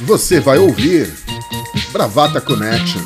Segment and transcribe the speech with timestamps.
[0.00, 1.12] você vai ouvir
[1.92, 3.02] Bravata Connection.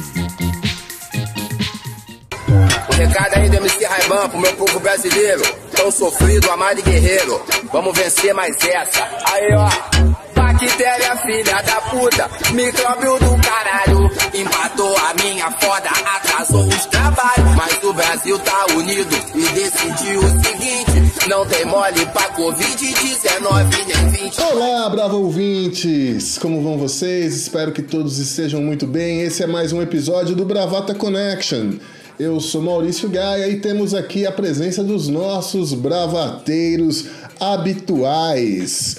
[2.88, 5.42] O recado aí do MC Raiban pro meu povo brasileiro.
[5.72, 7.42] Tão sofrido, amado e guerreiro.
[7.72, 9.02] Vamos vencer mais essa.
[9.32, 10.14] Aí, ó.
[10.34, 14.10] Bactéria, filha da puta, micróbio do caralho.
[14.34, 17.54] Empatou a minha foda, atrasou os trabalhos.
[17.56, 24.10] Mas o Brasil tá unido e decidiu o seguinte: não tem mole pra Covid-19 nem
[24.10, 24.40] 20.
[24.42, 26.36] Olá, bravo ouvintes!
[26.36, 27.34] Como vão vocês?
[27.34, 29.22] Espero que todos estejam muito bem.
[29.22, 31.74] Esse é mais um episódio do Bravata Connection.
[32.18, 37.06] Eu sou Maurício Gaia e temos aqui a presença dos nossos bravateiros
[37.40, 38.98] habituais.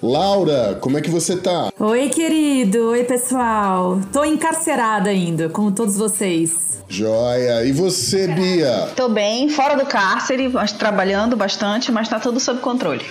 [0.00, 1.72] Laura, como é que você tá?
[1.80, 2.90] Oi, querido.
[2.90, 4.00] Oi, pessoal.
[4.12, 6.65] Tô encarcerada ainda, como todos vocês.
[6.88, 7.64] Joia.
[7.64, 8.88] E você, Bia?
[8.94, 13.04] Tô bem, fora do cárcere, mas trabalhando bastante, mas tá tudo sob controle.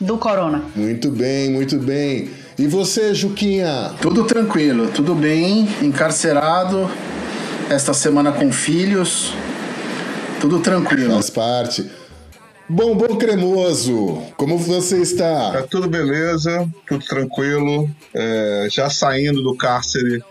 [0.00, 0.62] Do corona.
[0.76, 2.30] Muito bem, muito bem.
[2.56, 3.92] E você, Juquinha?
[4.00, 6.90] Tudo tranquilo, tudo bem, encarcerado,
[7.68, 9.32] esta semana com filhos,
[10.40, 11.14] tudo tranquilo.
[11.14, 11.90] Faz parte.
[12.68, 15.52] Bombom cremoso, como você está?
[15.52, 20.22] Tá tudo beleza, tudo tranquilo, é, já saindo do cárcere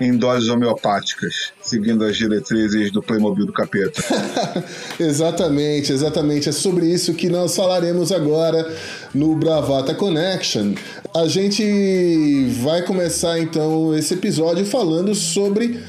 [0.00, 4.02] em doses homeopáticas, seguindo as diretrizes do Playmobil do Capeta.
[4.98, 6.48] exatamente, exatamente.
[6.48, 8.74] É sobre isso que nós falaremos agora
[9.14, 10.74] no Bravata Connection.
[11.14, 15.80] A gente vai começar então esse episódio falando sobre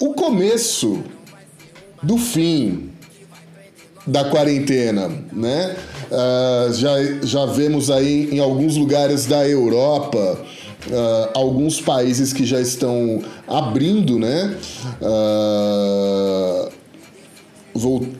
[0.00, 1.04] o começo
[2.02, 2.90] do fim
[4.06, 5.76] da quarentena, né?
[6.10, 10.40] Uh, já, já vemos aí em alguns lugares da Europa
[10.86, 14.56] uh, alguns países que já estão abrindo, né?
[15.00, 16.68] Uh,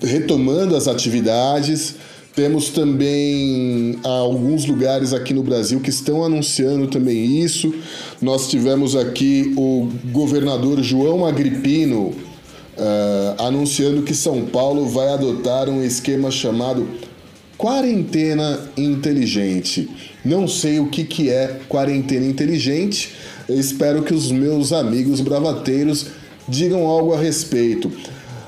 [0.03, 1.97] retomando as atividades.
[2.34, 7.75] Temos também alguns lugares aqui no Brasil que estão anunciando também isso.
[8.23, 12.15] Nós tivemos aqui o governador João Agripino
[12.78, 16.87] uh, anunciando que São Paulo vai adotar um esquema chamado
[17.56, 19.91] quarentena inteligente.
[20.28, 23.15] Não sei o que, que é quarentena inteligente,
[23.49, 26.09] espero que os meus amigos bravateiros
[26.47, 27.91] digam algo a respeito.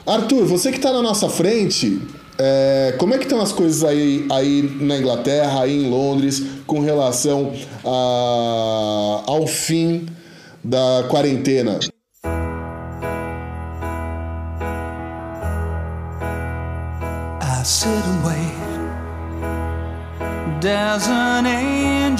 [0.06, 1.98] Arthur, você que está na nossa frente,
[2.38, 6.80] é, como é que estão as coisas aí, aí na Inglaterra, aí em Londres, com
[6.80, 7.50] relação
[7.82, 10.06] a, ao fim
[10.62, 11.78] da quarentena?
[17.41, 18.60] I sit and wait.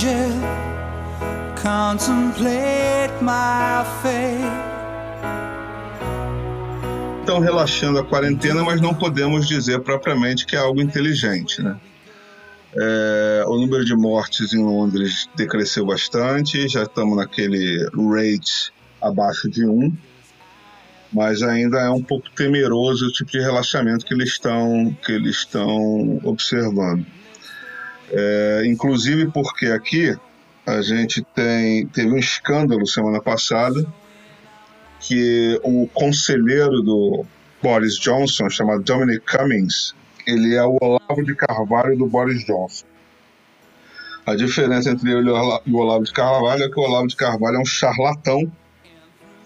[0.01, 0.31] Angel
[1.63, 3.85] contemplate my.
[7.21, 11.79] Estão relaxando a quarentena, mas não podemos dizer propriamente que é algo inteligente, né?
[12.75, 19.67] É, o número de mortes em Londres decresceu bastante, já estamos naquele rate abaixo de
[19.67, 19.93] 1
[21.13, 25.39] mas ainda é um pouco temeroso o tipo de relaxamento que eles estão que eles
[25.39, 27.05] estão observando.
[28.13, 30.17] É, inclusive porque aqui
[30.67, 33.87] a gente tem teve um escândalo semana passada
[35.01, 37.25] que o conselheiro do
[37.63, 39.95] Boris Johnson, chamado Dominic Cummings,
[40.27, 42.85] ele é o Olavo de Carvalho do Boris Johnson.
[44.27, 47.57] A diferença entre ele e o Olavo de Carvalho é que o Olavo de Carvalho
[47.57, 48.51] é um charlatão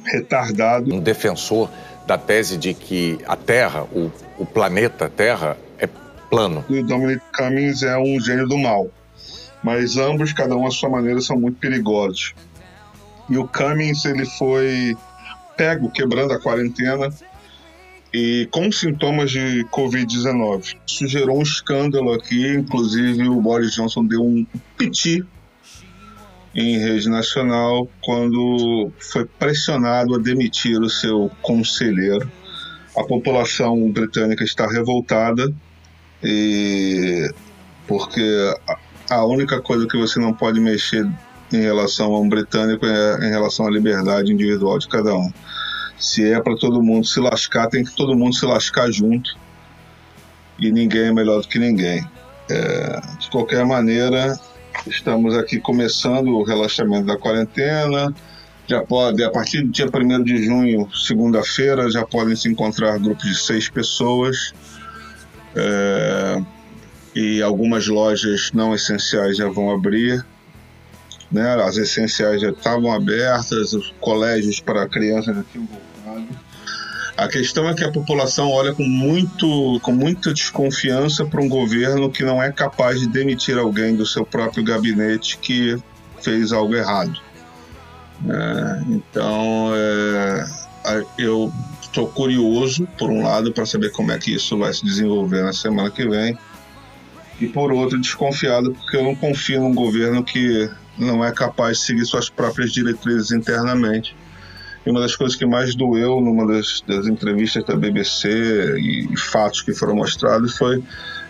[0.04, 0.92] retardado.
[0.92, 1.70] Um defensor
[2.06, 5.56] da tese de que a Terra, o, o planeta Terra,
[6.34, 6.64] plano.
[6.68, 8.90] O Dominic Cummings é um gênio do mal.
[9.62, 12.34] Mas ambos, cada um à sua maneira, são muito perigosos.
[13.30, 14.96] E o Cummings, ele foi
[15.56, 17.08] pego quebrando a quarentena
[18.12, 20.76] e com sintomas de Covid-19.
[20.86, 24.44] Isso gerou um escândalo aqui, inclusive o Boris Johnson deu um
[24.76, 25.24] piti
[26.54, 32.30] em rede nacional quando foi pressionado a demitir o seu conselheiro.
[32.96, 35.52] A população britânica está revoltada
[36.24, 37.30] e
[37.86, 38.54] porque
[39.10, 41.06] a única coisa que você não pode mexer
[41.52, 45.30] em relação a um britânico é em relação à liberdade individual de cada um.
[45.98, 49.36] Se é para todo mundo se lascar, tem que todo mundo se lascar junto
[50.58, 52.04] e ninguém é melhor do que ninguém.
[52.50, 54.34] É, de qualquer maneira,
[54.86, 58.14] Estamos aqui começando o relaxamento da quarentena.
[58.66, 63.24] Já pode, a partir do dia 1 de junho, segunda-feira, já podem se encontrar grupos
[63.24, 64.52] de seis pessoas.
[65.56, 66.42] É,
[67.14, 70.24] e algumas lojas não essenciais já vão abrir.
[71.30, 71.54] Né?
[71.62, 76.44] As essenciais já estavam abertas, os colégios para crianças já tinham voltado.
[77.16, 82.10] A questão é que a população olha com, muito, com muita desconfiança para um governo
[82.10, 85.78] que não é capaz de demitir alguém do seu próprio gabinete que
[86.20, 87.20] fez algo errado.
[88.28, 90.46] É, então, é,
[91.18, 91.52] eu
[91.94, 95.52] estou curioso, por um lado, para saber como é que isso vai se desenvolver na
[95.52, 96.36] semana que vem,
[97.40, 100.68] e por outro, desconfiado, porque eu não confio num governo que
[100.98, 104.16] não é capaz de seguir suas próprias diretrizes internamente.
[104.84, 108.28] E uma das coisas que mais doeu numa das, das entrevistas da BBC
[108.76, 110.82] e, e fatos que foram mostrados foi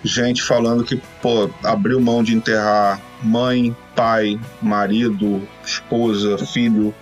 [0.03, 6.95] gente falando que pô, abriu mão de enterrar mãe, pai, marido, esposa, filho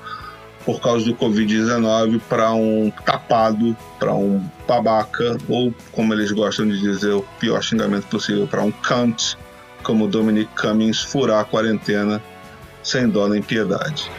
[0.64, 6.80] por causa do Covid-19 para um tapado, para um babaca, ou como eles gostam de
[6.80, 9.34] dizer, o pior xingamento possível, para um cunt,
[9.82, 12.22] como Dominic Cummings, furar a quarentena
[12.82, 14.10] sem dó nem piedade.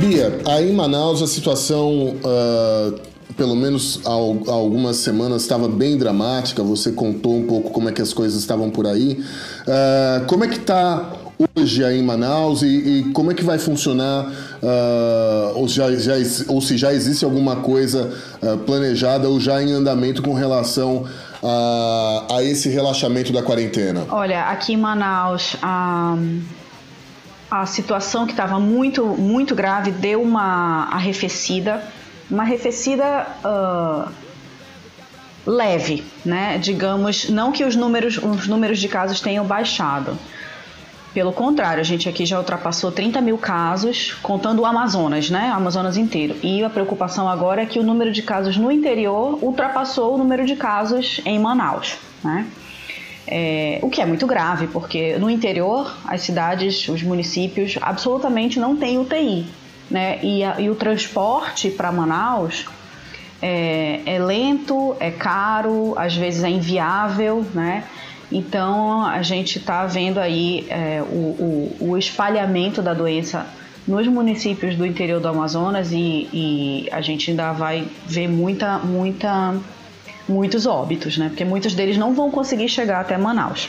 [0.00, 6.62] Bia, aí em Manaus a situação, uh, pelo menos há, algumas semanas, estava bem dramática.
[6.62, 9.24] Você contou um pouco como é que as coisas estavam por aí.
[9.62, 11.12] Uh, como é que está
[11.56, 16.14] hoje aí em Manaus e, e, como é que vai funcionar uh, ou, já, já,
[16.48, 21.04] ou se já existe alguma coisa uh, planejada ou já em andamento com relação
[21.42, 24.06] a, a esse relaxamento da quarentena?
[24.10, 26.16] Olha, aqui em Manaus a,
[27.50, 31.82] a situação que estava muito, muito grave deu uma arrefecida,
[32.30, 34.10] uma arrefecida uh,
[35.46, 36.58] leve, né?
[36.58, 40.18] Digamos, não que os números, os números de casos tenham baixado,
[41.14, 45.52] pelo contrário, a gente aqui já ultrapassou 30 mil casos, contando o Amazonas, né?
[45.52, 46.34] O Amazonas inteiro.
[46.42, 50.44] E a preocupação agora é que o número de casos no interior ultrapassou o número
[50.44, 52.48] de casos em Manaus, né?
[53.28, 58.76] É, o que é muito grave, porque no interior, as cidades, os municípios, absolutamente não
[58.76, 59.46] têm UTI.
[59.90, 60.18] Né?
[60.22, 62.66] E, a, e o transporte para Manaus
[63.42, 67.84] é, é, lento, é caro, às vezes é inviável, né?
[68.32, 73.46] Então a gente está vendo aí é, o, o, o, espalhamento da doença
[73.86, 79.54] nos municípios do interior do Amazonas e, e, a gente ainda vai ver muita, muita,
[80.26, 81.28] muitos óbitos, né?
[81.28, 83.68] Porque muitos deles não vão conseguir chegar até Manaus.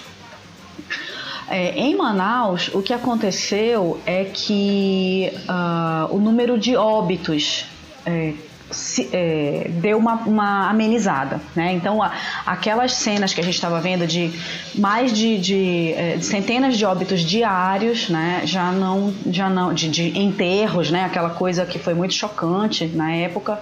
[1.50, 7.66] É, em Manaus, o que aconteceu é que uh, o número de óbitos
[8.06, 8.34] é,
[8.72, 11.74] se, é, deu uma, uma, amenizada, né?
[11.74, 12.12] Então, a,
[12.46, 14.32] aquelas cenas que a gente estava vendo de
[14.74, 18.42] mais de, de, é, de, centenas de óbitos diários, né?
[18.46, 21.06] Já não, já não, de, de, enterros, né?
[21.06, 23.60] Aquela coisa que foi muito chocante na época,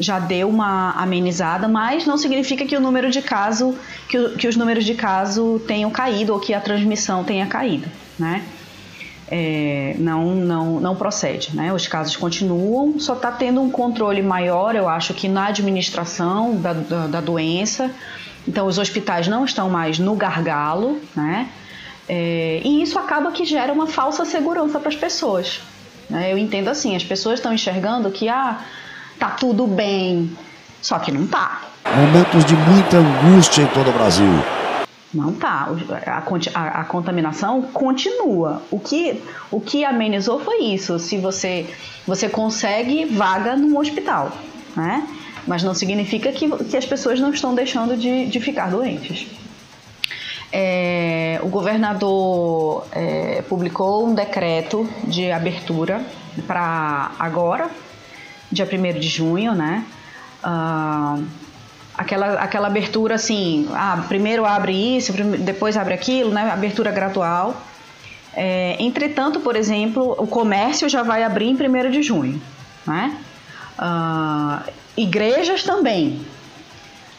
[0.00, 3.76] já deu uma amenizada, mas não significa que o número de caso,
[4.08, 7.86] que, que os números de caso tenham caído ou que a transmissão tenha caído,
[8.18, 8.42] né?
[9.30, 11.54] é, não, não, não procede.
[11.54, 11.72] Né?
[11.72, 16.72] Os casos continuam, só está tendo um controle maior, eu acho que na administração da,
[16.72, 17.90] da, da doença.
[18.48, 21.48] Então, os hospitais não estão mais no gargalo, né?
[22.08, 25.60] É, e isso acaba que gera uma falsa segurança para as pessoas.
[26.08, 26.32] Né?
[26.32, 28.58] Eu entendo assim, as pessoas estão enxergando que ah,
[29.20, 30.36] tá tudo bem,
[30.80, 31.60] só que não tá.
[31.94, 34.26] Momentos de muita angústia em todo o Brasil.
[35.12, 35.68] Não tá.
[36.06, 38.62] A, a, a, contaminação continua.
[38.70, 39.20] O que,
[39.50, 40.98] o que amenizou foi isso.
[40.98, 41.66] Se você,
[42.06, 44.32] você consegue vaga num hospital,
[44.74, 45.06] né?
[45.46, 49.26] Mas não significa que, que as pessoas não estão deixando de, de ficar doentes.
[50.52, 56.00] É, o governador é, publicou um decreto de abertura
[56.46, 57.70] para agora,
[58.50, 59.84] dia 1 de junho, né?
[60.44, 61.24] Uh,
[61.96, 66.50] aquela, aquela abertura assim, ah, primeiro abre isso, depois abre aquilo, né?
[66.50, 67.62] Abertura gradual.
[68.34, 72.40] É, entretanto, por exemplo, o comércio já vai abrir em 1 de junho,
[72.86, 73.16] né?
[73.78, 74.62] Ah,
[74.96, 76.20] igrejas também,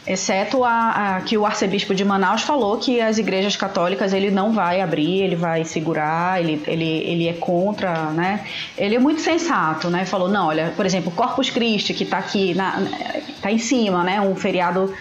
[0.06, 4.52] exceto a, a, que o arcebispo de Manaus falou que as igrejas católicas ele não
[4.52, 8.44] vai abrir, ele vai segurar, ele, ele, ele é contra, né?
[8.76, 10.04] Ele é muito sensato, né?
[10.04, 12.82] Falou, não, olha, por exemplo, Corpus Christi, que está aqui, na,
[13.40, 14.20] tá em cima, né?
[14.20, 14.92] Um feriado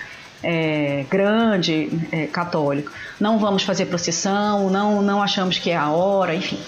[0.43, 2.91] é, grande é, católico.
[3.19, 6.59] Não vamos fazer procissão, não, não achamos que é a hora, enfim.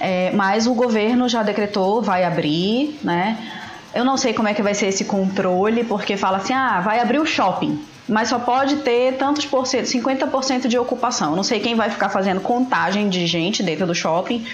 [0.00, 3.57] É, mas o governo já decretou, vai abrir, né?
[3.94, 7.00] Eu não sei como é que vai ser esse controle, porque fala assim, ah, vai
[7.00, 11.30] abrir o shopping, mas só pode ter tantos por cento, 50% de ocupação.
[11.30, 14.46] Eu não sei quem vai ficar fazendo contagem de gente dentro do shopping.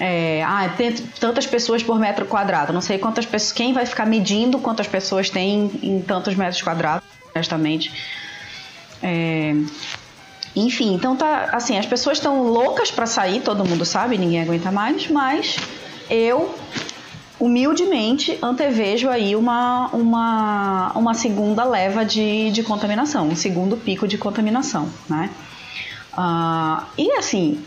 [0.00, 2.72] É, ah, tem tantas pessoas por metro quadrado.
[2.72, 3.52] Não sei quantas pessoas.
[3.52, 7.92] Quem vai ficar medindo quantas pessoas tem em tantos metros quadrados, honestamente.
[9.00, 9.54] É,
[10.54, 14.70] enfim, então tá assim, as pessoas estão loucas para sair, todo mundo sabe, ninguém aguenta
[14.70, 15.56] mais, mas
[16.10, 16.54] eu
[17.42, 24.16] humildemente antevejo aí uma, uma, uma segunda leva de, de contaminação, um segundo pico de
[24.16, 25.28] contaminação, né?
[26.16, 27.60] Uh, e assim,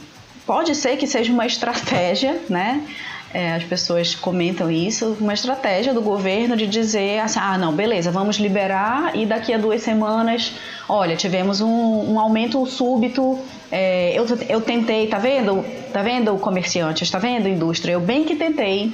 [0.45, 2.87] pode ser que seja uma estratégia, né?
[3.33, 8.09] É, as pessoas comentam isso, uma estratégia do governo de dizer assim, ah, não, beleza,
[8.09, 10.53] vamos liberar e daqui a duas semanas,
[10.87, 13.37] olha, tivemos um, um aumento súbito,
[13.69, 15.65] é, eu, eu tentei, tá vendo?
[15.91, 17.91] Tá vendo comerciantes, tá vendo indústria?
[17.91, 18.93] Eu bem que tentei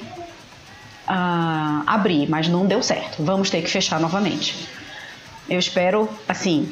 [1.11, 4.67] uh, abrir, mas não deu certo, vamos ter que fechar novamente.
[5.49, 6.71] Eu espero, assim,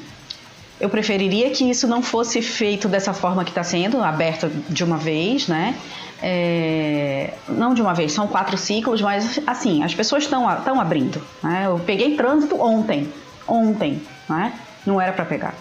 [0.79, 4.97] eu preferiria que isso não fosse feito dessa forma que está sendo, aberto de uma
[4.97, 5.75] vez, né?
[6.21, 11.21] É, não de uma vez, são quatro ciclos, mas assim, as pessoas estão abrindo.
[11.43, 11.63] Né?
[11.65, 13.11] Eu peguei trânsito ontem,
[13.47, 14.53] ontem, né?
[14.85, 15.53] não era para pegar.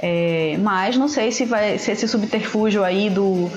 [0.00, 3.50] É, mas não sei se, vai, se esse subterfúgio aí do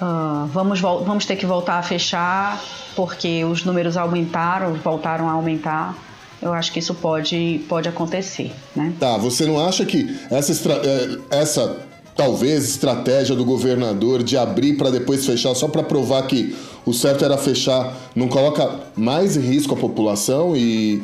[0.00, 2.60] uh, vamos, vamos ter que voltar a fechar
[2.96, 5.96] porque os números aumentaram, voltaram a aumentar
[6.42, 8.52] eu acho que isso pode, pode acontecer.
[8.74, 8.94] Né?
[8.98, 11.80] Tá, você não acha que essa, é, essa
[12.16, 17.24] talvez estratégia do governador de abrir para depois fechar só para provar que o certo
[17.24, 21.02] era fechar não coloca mais em risco a população e,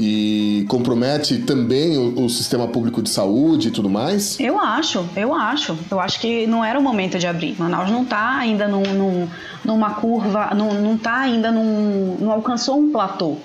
[0.00, 4.38] e compromete também o, o, sistema público de saúde e tudo mais?
[4.38, 5.76] Eu acho, eu acho.
[5.90, 7.56] Eu acho que não era o momento de abrir.
[7.58, 9.28] Manaus não está ainda num, num,
[9.64, 12.16] numa curva, não está ainda num.
[12.20, 13.38] não alcançou um platô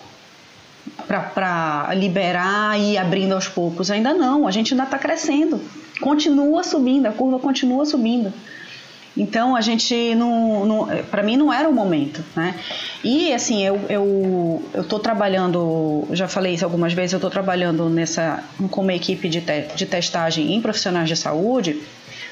[1.08, 3.90] para liberar e ir abrindo aos poucos.
[3.90, 5.60] Ainda não, a gente ainda está crescendo.
[6.02, 8.32] Continua subindo, a curva continua subindo.
[9.16, 12.56] Então a gente não, não para mim não era o momento, né?
[13.04, 17.90] E assim eu eu eu tô trabalhando, já falei isso algumas vezes, eu estou trabalhando
[17.90, 21.82] nessa com uma equipe de, te, de testagem em profissionais de saúde.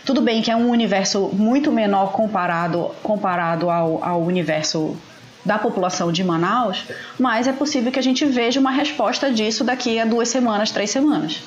[0.03, 4.97] Tudo bem que é um universo muito menor comparado comparado ao, ao universo
[5.45, 6.83] da população de Manaus,
[7.19, 10.89] mas é possível que a gente veja uma resposta disso daqui a duas semanas, três
[10.89, 11.41] semanas.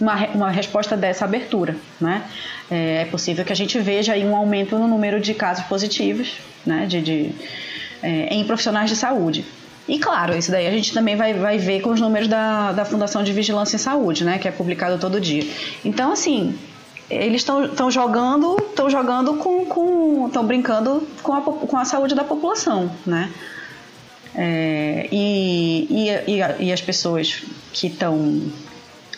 [0.00, 2.24] Uma, uma resposta dessa abertura, né?
[2.70, 6.32] É, é possível que a gente veja aí um aumento no número de casos positivos,
[6.66, 6.86] né?
[6.86, 7.30] De, de
[8.02, 9.44] é, em profissionais de saúde.
[9.86, 12.84] E claro, isso daí a gente também vai, vai ver com os números da, da
[12.84, 14.38] Fundação de Vigilância em Saúde, né?
[14.38, 15.46] Que é publicado todo dia.
[15.84, 16.58] Então, assim,
[17.08, 22.90] eles estão jogando estão jogando com estão brincando com a, com a saúde da população
[23.04, 23.30] né
[24.34, 28.42] é, e, e, e, as pessoas que estão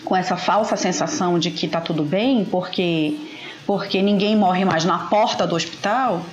[0.07, 3.15] com essa falsa sensação de que está tudo bem porque
[3.67, 6.25] porque ninguém morre mais na porta do hospital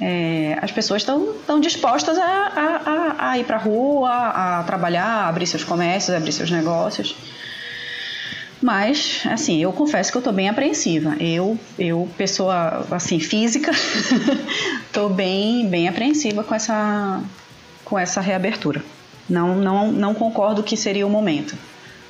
[0.00, 5.04] é, as pessoas estão dispostas a, a, a, a ir para a rua, a trabalhar,
[5.04, 7.16] a abrir seus comércios, abrir seus negócios.
[8.62, 11.16] Mas, assim, eu confesso que eu tô bem apreensiva.
[11.20, 13.72] Eu, eu pessoa, assim, física,
[14.92, 17.20] tô bem, bem apreensiva com essa,
[17.84, 18.84] com essa reabertura.
[19.28, 21.56] Não, não, não concordo que seria o momento.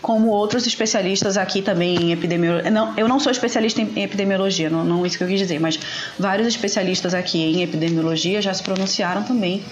[0.08, 2.70] Como outros especialistas aqui também em epidemiologia.
[2.70, 5.78] Não, eu não sou especialista em epidemiologia, não, não isso que eu quis dizer, mas
[6.18, 9.62] vários especialistas aqui em epidemiologia já se pronunciaram também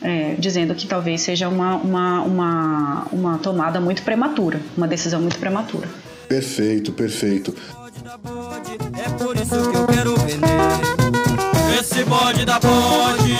[0.00, 5.38] é, dizendo que talvez seja uma, uma, uma, uma tomada muito prematura, uma decisão muito
[5.38, 5.86] prematura.
[6.26, 7.54] Perfeito, perfeito.
[8.96, 11.78] É por isso que eu quero vender.
[11.78, 13.36] Esse bode da bode,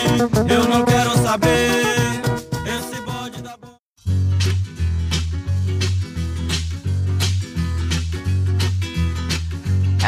[0.53, 1.02] eu não quero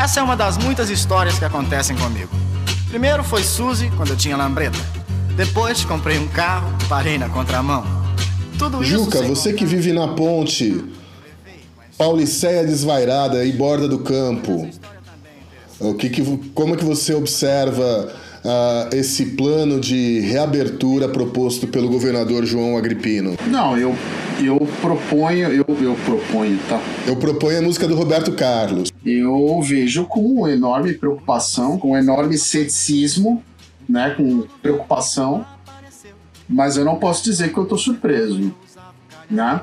[0.05, 2.29] Essa é uma das muitas histórias que acontecem comigo.
[2.91, 4.79] Primeiro foi Suzy, quando eu tinha lambreta.
[5.35, 7.83] Depois comprei um carro, parei na contramão.
[8.59, 8.93] Tudo isso.
[8.93, 10.85] Juca, você que vive na ponte,
[11.97, 14.69] Pauliceia desvairada e borda do campo.
[15.81, 16.23] O que, que
[16.55, 18.13] como é que você observa
[18.45, 23.39] uh, esse plano de reabertura proposto pelo governador João Agripino?
[23.47, 23.97] Não, eu,
[24.41, 26.81] eu proponho, eu, eu proponho, tá?
[27.07, 28.93] Eu proponho a música do Roberto Carlos.
[29.05, 33.43] Eu vejo com enorme preocupação, com enorme ceticismo,
[33.89, 35.45] né, com preocupação,
[36.49, 38.55] mas eu não posso dizer que eu estou surpreso,
[39.31, 39.61] né?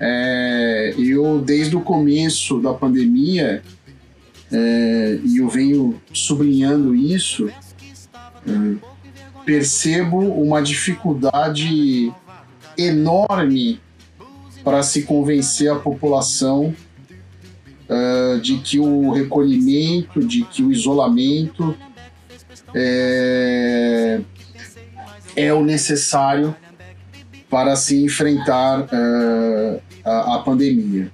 [0.00, 3.62] É, eu, desde o começo da pandemia,
[4.50, 8.76] é, e eu venho sublinhando isso, é,
[9.44, 12.12] percebo uma dificuldade
[12.76, 13.80] enorme
[14.68, 16.76] para se convencer a população
[17.88, 21.74] uh, de que o recolhimento, de que o isolamento
[22.74, 24.20] é,
[25.34, 26.54] é o necessário
[27.48, 31.10] para se enfrentar uh, a, a pandemia.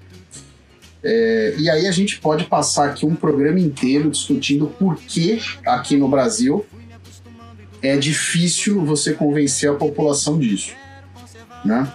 [1.04, 5.96] É, e aí a gente pode passar aqui um programa inteiro discutindo por que aqui
[5.96, 6.66] no Brasil
[7.80, 10.72] é difícil você convencer a população disso,
[11.64, 11.88] né?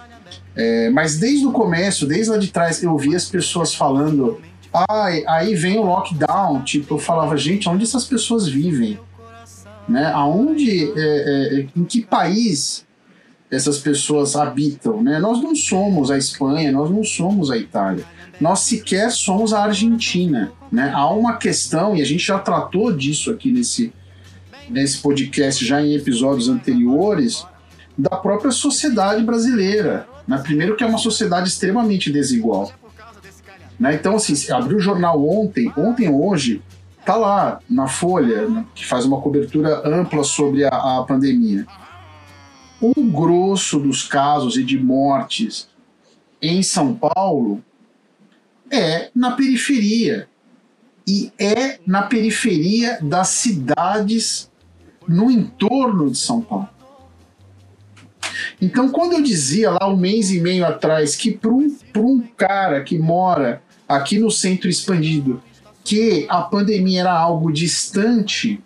[0.60, 4.38] É, mas desde o começo, desde lá de trás, eu vi as pessoas falando,
[4.74, 9.00] ah, aí vem o lockdown, tipo, eu falava, gente, onde essas pessoas vivem?
[9.88, 10.12] Né?
[10.12, 12.84] Aonde, é, é, em que país
[13.50, 15.02] essas pessoas habitam?
[15.02, 15.18] Né?
[15.18, 18.04] Nós não somos a Espanha, nós não somos a Itália,
[18.38, 20.52] nós sequer somos a Argentina.
[20.70, 20.92] Né?
[20.94, 23.94] Há uma questão, e a gente já tratou disso aqui nesse,
[24.68, 27.46] nesse podcast, já em episódios anteriores,
[27.96, 30.06] da própria sociedade brasileira.
[30.26, 30.38] Né?
[30.38, 32.72] Primeiro que é uma sociedade extremamente desigual.
[33.78, 33.94] Né?
[33.94, 36.62] Então, assim, abriu o jornal ontem, ontem hoje,
[37.04, 41.66] tá lá na Folha, né, que faz uma cobertura ampla sobre a, a pandemia.
[42.80, 45.68] O grosso dos casos e de mortes
[46.40, 47.62] em São Paulo
[48.70, 50.28] é na periferia.
[51.06, 54.50] E é na periferia das cidades
[55.08, 56.68] no entorno de São Paulo.
[58.60, 62.82] Então, quando eu dizia lá um mês e meio atrás que para um, um cara
[62.82, 65.42] que mora aqui no centro expandido
[65.82, 68.60] que a pandemia era algo distante,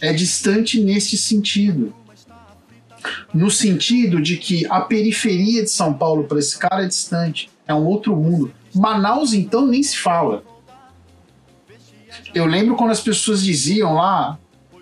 [0.00, 1.94] é distante neste sentido.
[3.32, 7.74] No sentido de que a periferia de São Paulo para esse cara é distante, é
[7.74, 8.52] um outro mundo.
[8.74, 10.42] Manaus, então, nem se fala.
[12.34, 14.38] Eu lembro quando as pessoas diziam lá,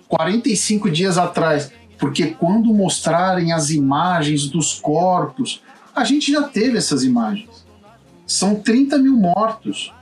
[0.08, 5.62] 45 dias atrás, porque quando mostrarem as imagens dos corpos,
[5.94, 7.64] a gente já teve essas imagens.
[8.26, 9.92] São 30 mil mortos.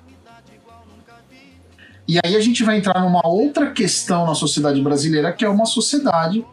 [2.08, 5.66] E aí a gente vai entrar numa outra questão na sociedade brasileira, que é uma
[5.66, 6.44] sociedade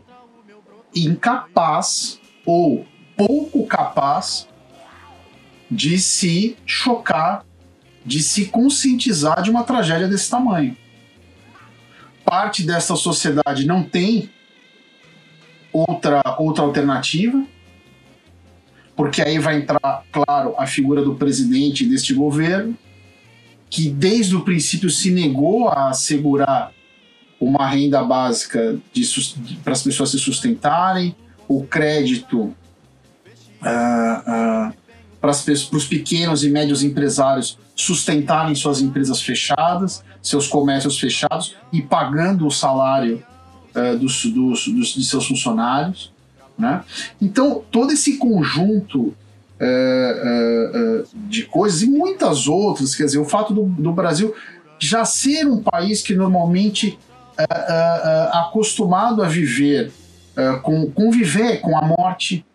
[0.95, 4.47] incapaz ou pouco capaz
[5.69, 7.45] de se chocar,
[8.05, 10.75] de se conscientizar de uma tragédia desse tamanho.
[12.25, 14.29] Parte dessa sociedade não tem
[15.71, 17.43] outra, outra alternativa,
[18.95, 22.77] porque aí vai entrar, claro, a figura do presidente deste governo,
[23.69, 26.71] que desde o princípio se negou a assegurar
[27.39, 28.77] uma renda básica
[29.63, 31.15] para as pessoas se sustentarem,
[31.47, 32.53] o crédito uh,
[33.61, 34.73] uh,
[35.21, 42.45] para os pequenos e médios empresários sustentarem suas empresas fechadas, seus comércios fechados e pagando
[42.45, 43.23] o salário
[43.75, 46.11] uh, dos, dos, dos, de seus funcionários.
[46.57, 46.83] Né?
[47.21, 49.15] Então, todo esse conjunto
[49.61, 52.95] é, é, é, de coisas e muitas outras.
[52.95, 54.33] Quer dizer, o fato do, do Brasil
[54.79, 56.97] já ser um país que normalmente
[57.37, 59.91] é, é, acostumado a viver,
[60.63, 62.45] com conviver com a morte,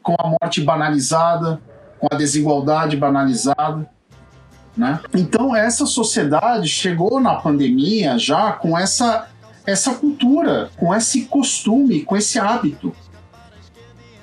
[0.00, 1.60] com a morte banalizada,
[1.98, 3.90] com a desigualdade banalizada.
[4.76, 5.00] Né?
[5.12, 9.28] Então essa sociedade chegou na pandemia já com essa
[9.68, 12.90] essa cultura, com esse costume, com esse hábito.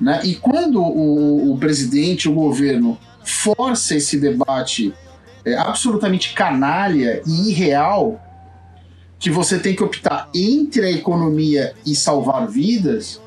[0.02, 0.22] Né?
[0.24, 4.92] E quando o, o presidente, o governo, força esse debate
[5.46, 8.20] é, absolutamente canalha e irreal,
[9.20, 13.22] que você tem que optar entre a economia e salvar vidas,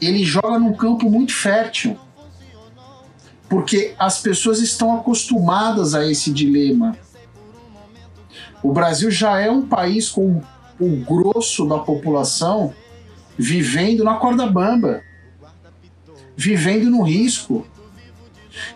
[0.00, 1.96] ele joga num campo muito fértil.
[3.48, 6.96] Porque as pessoas estão acostumadas a esse dilema.
[8.64, 10.42] O Brasil já é um país com
[10.82, 12.74] o grosso da população
[13.38, 15.02] vivendo na corda bamba
[16.36, 17.66] vivendo no risco.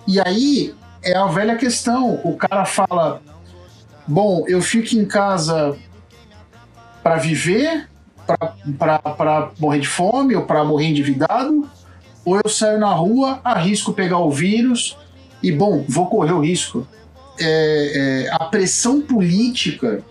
[0.07, 3.21] E aí é a velha questão: o cara fala,
[4.07, 5.77] bom, eu fico em casa
[7.03, 7.88] para viver,
[8.79, 11.69] para morrer de fome ou para morrer endividado,
[12.25, 14.97] ou eu saio na rua, arrisco pegar o vírus
[15.42, 16.87] e, bom, vou correr o risco.
[17.38, 20.03] É, é, a pressão política,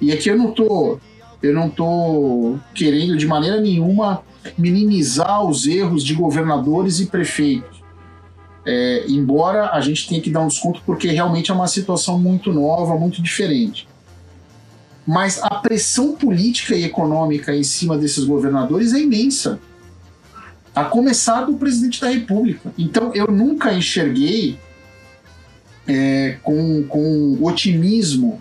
[0.00, 0.98] e aqui eu não tô,
[1.42, 4.22] eu não tô querendo de maneira nenhuma
[4.56, 7.82] minimizar os erros de governadores e prefeitos.
[8.64, 12.52] É, embora a gente tenha que dar um desconto porque realmente é uma situação muito
[12.52, 13.88] nova, muito diferente.
[15.04, 19.58] Mas a pressão política e econômica em cima desses governadores é imensa.
[20.72, 22.72] A começar do presidente da República.
[22.78, 24.56] Então eu nunca enxerguei
[25.86, 28.40] é, com, com otimismo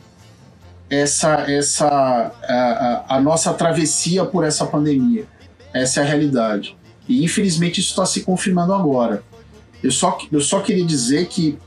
[0.92, 5.26] essa, essa a, a, a nossa travessia por essa pandemia.
[5.74, 6.78] Essa é a realidade.
[7.08, 9.24] E infelizmente isso está se confirmando agora.
[9.82, 11.58] Eu só, eu só queria dizer que,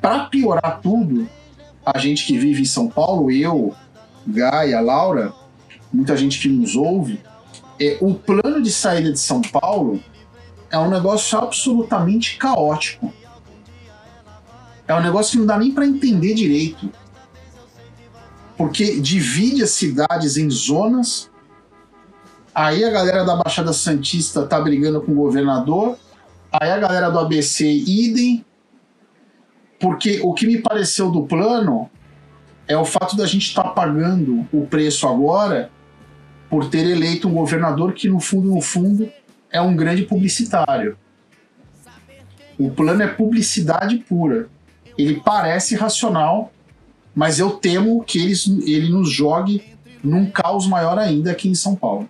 [0.00, 1.28] para piorar tudo,
[1.84, 3.74] a gente que vive em São Paulo, eu,
[4.26, 5.32] Gaia, Laura,
[5.92, 7.20] muita gente que nos ouve,
[7.78, 10.02] é, o plano de saída de São Paulo
[10.70, 13.12] é um negócio absolutamente caótico.
[14.88, 16.90] É um negócio que não dá nem para entender direito.
[18.56, 21.30] Porque divide as cidades em zonas
[22.56, 25.98] Aí a galera da Baixada Santista tá brigando com o governador.
[26.50, 28.42] Aí a galera do ABC, idem.
[29.78, 31.90] Porque o que me pareceu do plano
[32.66, 35.70] é o fato da gente estar tá pagando o preço agora
[36.48, 39.12] por ter eleito um governador que, no fundo, no fundo,
[39.50, 40.96] é um grande publicitário.
[42.58, 44.48] O plano é publicidade pura.
[44.96, 46.50] Ele parece racional,
[47.16, 48.34] mas eu temo que ele,
[48.70, 49.64] ele nos jogue
[50.04, 52.06] num caos maior ainda aqui em São Paulo.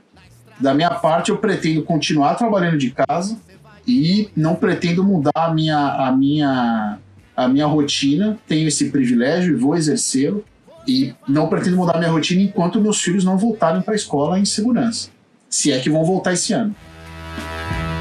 [0.60, 3.38] Da minha parte, eu pretendo continuar trabalhando de casa
[3.86, 6.98] e não pretendo mudar a minha, a minha,
[7.36, 8.36] a minha rotina.
[8.48, 10.44] Tenho esse privilégio e vou exercê-lo.
[10.88, 14.40] E não pretendo mudar a minha rotina enquanto meus filhos não voltarem para a escola
[14.40, 15.10] em segurança.
[15.48, 16.74] Se é que vão voltar esse ano.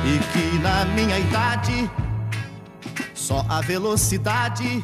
[0.03, 1.89] E que na minha idade,
[3.13, 4.83] só a velocidade.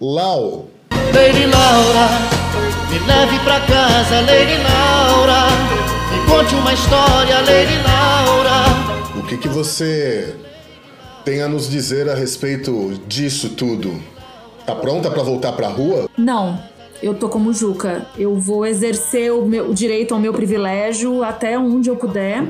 [0.00, 0.73] Lau.
[1.14, 2.08] Lady Laura,
[2.90, 5.48] me leve pra casa, Lady Laura.
[6.12, 9.18] Me conte uma história, Lady Laura.
[9.18, 10.34] O que, que você
[11.24, 14.00] tem a nos dizer a respeito disso tudo?
[14.66, 16.08] Tá pronta para voltar pra rua?
[16.16, 16.58] Não,
[17.02, 18.06] eu tô como Juca.
[18.16, 22.44] Eu vou exercer o, meu, o direito ao meu privilégio até onde eu puder.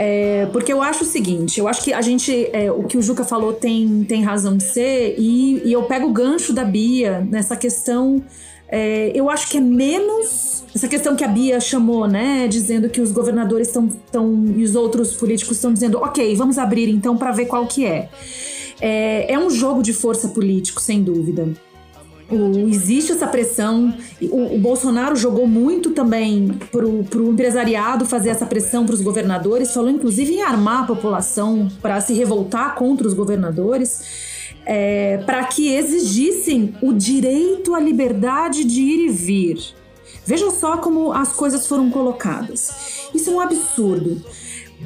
[0.00, 3.02] É, porque eu acho o seguinte, eu acho que a gente, é, o que o
[3.02, 7.26] Juca falou tem, tem razão de ser, e, e eu pego o gancho da Bia
[7.28, 8.22] nessa questão.
[8.68, 13.00] É, eu acho que é menos essa questão que a Bia chamou, né, dizendo que
[13.00, 17.46] os governadores estão e os outros políticos estão dizendo, ok, vamos abrir então para ver
[17.46, 18.08] qual que é.
[18.80, 19.32] é.
[19.32, 21.48] É um jogo de força político, sem dúvida.
[22.30, 23.94] O, existe essa pressão.
[24.20, 29.72] O, o, Bolsonaro jogou muito também para o empresariado fazer essa pressão para os governadores,
[29.72, 34.36] falou inclusive em armar a população para se revoltar contra os governadores.
[34.70, 39.58] É, para que exigissem o direito à liberdade de ir e vir.
[40.26, 43.08] Vejam só como as coisas foram colocadas.
[43.14, 44.22] Isso é um absurdo.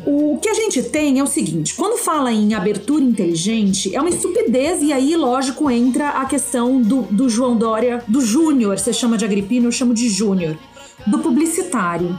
[0.06, 4.08] O que a gente tem é o seguinte: quando fala em abertura inteligente, é uma
[4.08, 9.18] estupidez, e aí, lógico, entra a questão do, do João Dória, do Júnior, você chama
[9.18, 10.56] de Agripino, eu chamo de Júnior,
[11.06, 12.18] do publicitário.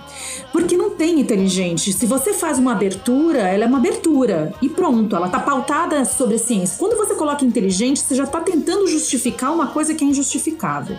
[0.52, 1.92] Porque não tem inteligente.
[1.92, 4.54] Se você faz uma abertura, ela é uma abertura.
[4.62, 6.78] E pronto, ela tá pautada sobre a ciência.
[6.78, 10.96] Quando você coloca inteligente, você já tá tentando justificar uma coisa que é injustificável.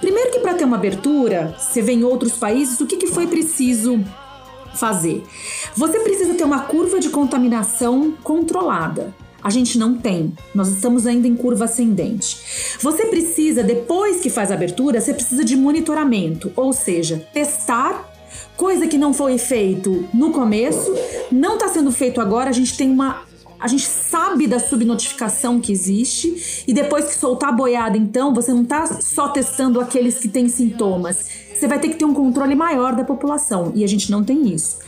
[0.00, 3.26] Primeiro que para ter uma abertura, você vê em outros países, o que, que foi
[3.26, 4.02] preciso
[4.76, 5.24] fazer?
[5.74, 9.14] Você precisa ter uma curva de contaminação controlada.
[9.42, 10.32] A gente não tem.
[10.54, 12.36] Nós estamos ainda em curva ascendente.
[12.80, 18.12] Você precisa, depois que faz a abertura, você precisa de monitoramento, ou seja, testar
[18.56, 20.92] coisa que não foi feito no começo,
[21.30, 22.50] não está sendo feito agora.
[22.50, 23.24] A gente tem uma
[23.58, 28.52] a gente sabe da subnotificação que existe e depois que soltar a boiada, então, você
[28.52, 31.45] não está só testando aqueles que têm sintomas.
[31.56, 34.52] Você vai ter que ter um controle maior da população e a gente não tem
[34.52, 34.78] isso.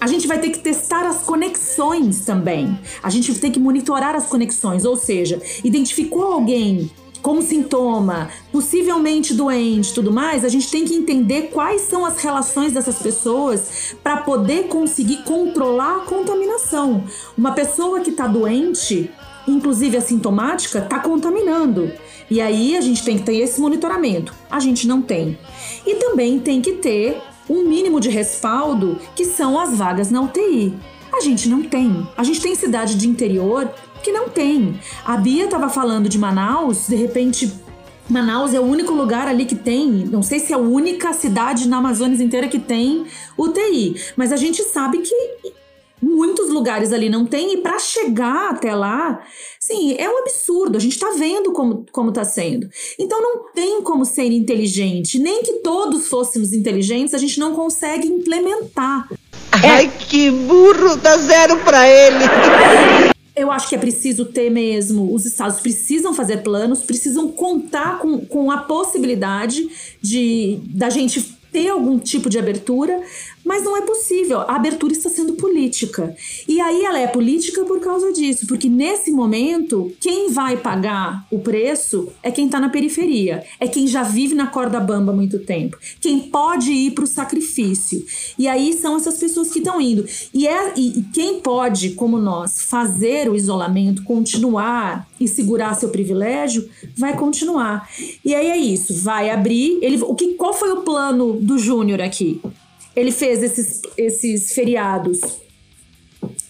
[0.00, 2.78] A gente vai ter que testar as conexões também.
[3.00, 6.90] A gente tem que monitorar as conexões, ou seja, identificou alguém
[7.22, 12.72] como sintoma, possivelmente doente, tudo mais, a gente tem que entender quais são as relações
[12.72, 17.04] dessas pessoas para poder conseguir controlar a contaminação.
[17.36, 19.10] Uma pessoa que está doente,
[19.48, 21.90] inclusive assintomática, está contaminando.
[22.30, 24.34] E aí a gente tem que ter esse monitoramento.
[24.50, 25.38] A gente não tem.
[25.86, 30.74] E também tem que ter um mínimo de respaldo, que são as vagas na UTI.
[31.12, 32.06] A gente não tem.
[32.16, 33.72] A gente tem cidade de interior
[34.02, 34.78] que não tem.
[35.04, 37.52] A Bia estava falando de Manaus, de repente
[38.08, 41.68] Manaus é o único lugar ali que tem, não sei se é a única cidade
[41.68, 43.04] na Amazônia inteira que tem
[43.36, 45.14] UTI, mas a gente sabe que
[46.00, 49.20] muitos lugares ali não tem e para chegar até lá,
[49.58, 50.76] sim, é um absurdo.
[50.76, 52.68] A gente está vendo como como tá sendo.
[52.98, 58.06] Então não tem como ser inteligente, nem que todos fôssemos inteligentes, a gente não consegue
[58.06, 59.08] implementar.
[59.52, 63.16] Ai, que burro, dá zero para ele.
[63.34, 68.24] Eu acho que é preciso ter mesmo, os estados precisam fazer planos, precisam contar com,
[68.24, 69.68] com a possibilidade
[70.00, 73.02] de da gente ter algum tipo de abertura,
[73.46, 74.40] mas não é possível.
[74.40, 76.14] A abertura está sendo política.
[76.48, 81.38] E aí ela é política por causa disso, porque nesse momento, quem vai pagar o
[81.38, 85.38] preço é quem está na periferia, é quem já vive na corda bamba há muito
[85.38, 88.04] tempo, quem pode ir para o sacrifício.
[88.36, 90.04] E aí são essas pessoas que estão indo.
[90.34, 96.68] E, é, e, quem pode, como nós, fazer o isolamento, continuar e segurar seu privilégio,
[96.96, 97.88] vai continuar.
[98.24, 99.78] E aí é isso, vai abrir.
[99.80, 102.40] Ele, o que, qual foi o plano do Júnior aqui?
[102.96, 105.20] Ele fez esses, esses feriados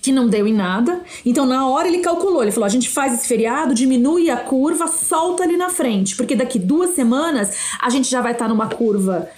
[0.01, 1.03] que não deu em nada.
[1.25, 4.87] Então, na hora ele calculou, ele falou: a gente faz esse feriado, diminui a curva,
[4.87, 8.69] solta ali na frente, porque daqui duas semanas a gente já vai estar tá numa
[8.69, 9.29] curva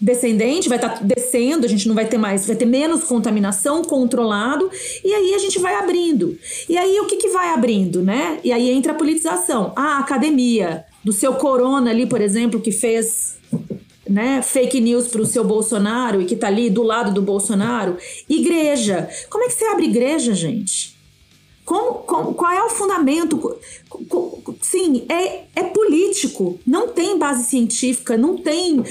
[0.00, 3.82] descendente, vai estar tá descendo, a gente não vai ter mais, vai ter menos contaminação
[3.82, 4.70] controlado,
[5.02, 6.38] e aí a gente vai abrindo.
[6.68, 8.38] E aí o que, que vai abrindo, né?
[8.44, 9.72] E aí entra a politização.
[9.74, 13.38] A academia, do seu corona ali, por exemplo, que fez
[14.08, 17.96] né, fake news para o seu Bolsonaro e que tá ali do lado do Bolsonaro.
[18.28, 19.08] Igreja.
[19.30, 20.94] Como é que você abre igreja, gente?
[21.64, 23.56] Como, como, qual é o fundamento?
[24.60, 28.84] Sim, é, é político, não tem base científica, não tem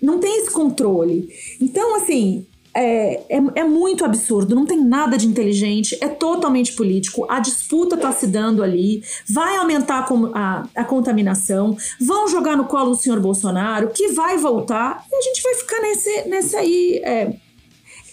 [0.00, 1.28] não tem esse controle.
[1.60, 7.24] Então, assim, é, é, é, muito absurdo, não tem nada de inteligente, é totalmente político.
[7.28, 12.64] A disputa está se dando ali, vai aumentar a, a, a, contaminação, vão jogar no
[12.64, 17.00] colo do senhor Bolsonaro, que vai voltar, e a gente vai ficar nesse, nesse aí.
[17.04, 17.36] É,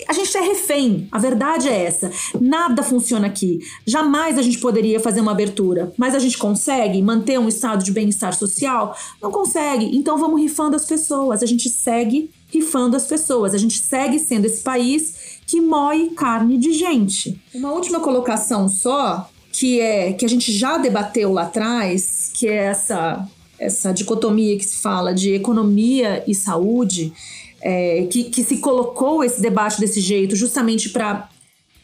[0.08, 2.12] a gente é refém, a verdade é essa.
[2.40, 3.60] Nada funciona aqui.
[3.86, 7.92] Jamais a gente poderia fazer uma abertura, mas a gente consegue manter um estado de
[7.92, 8.96] bem-estar social?
[9.22, 9.96] Não consegue.
[9.96, 11.44] Então vamos rifando as pessoas.
[11.44, 13.54] A gente segue rifando as pessoas.
[13.54, 17.42] A gente segue sendo esse país que moe carne de gente.
[17.54, 22.66] Uma última colocação só, que é que a gente já debateu lá atrás, que é
[22.66, 27.14] essa essa dicotomia que se fala de economia e saúde
[27.62, 31.30] é, que, que se colocou esse debate desse jeito justamente para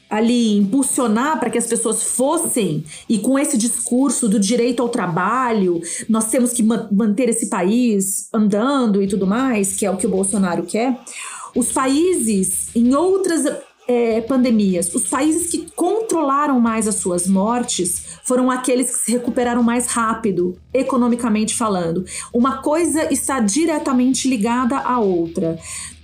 [0.10, 5.82] ali impulsionar para que as pessoas fossem e com esse discurso do direito ao trabalho,
[6.08, 10.08] nós temos que ma manter esse país andando e tudo mais, que é o que
[10.08, 11.00] o Bolsonaro quer.
[11.56, 13.46] Os países em outras
[13.88, 19.64] é, pandemias, os países que controlaram mais as suas mortes foram aqueles que se recuperaram
[19.64, 22.06] mais rápido, economicamente falando.
[22.34, 25.58] Uma coisa está diretamente ligada à outra.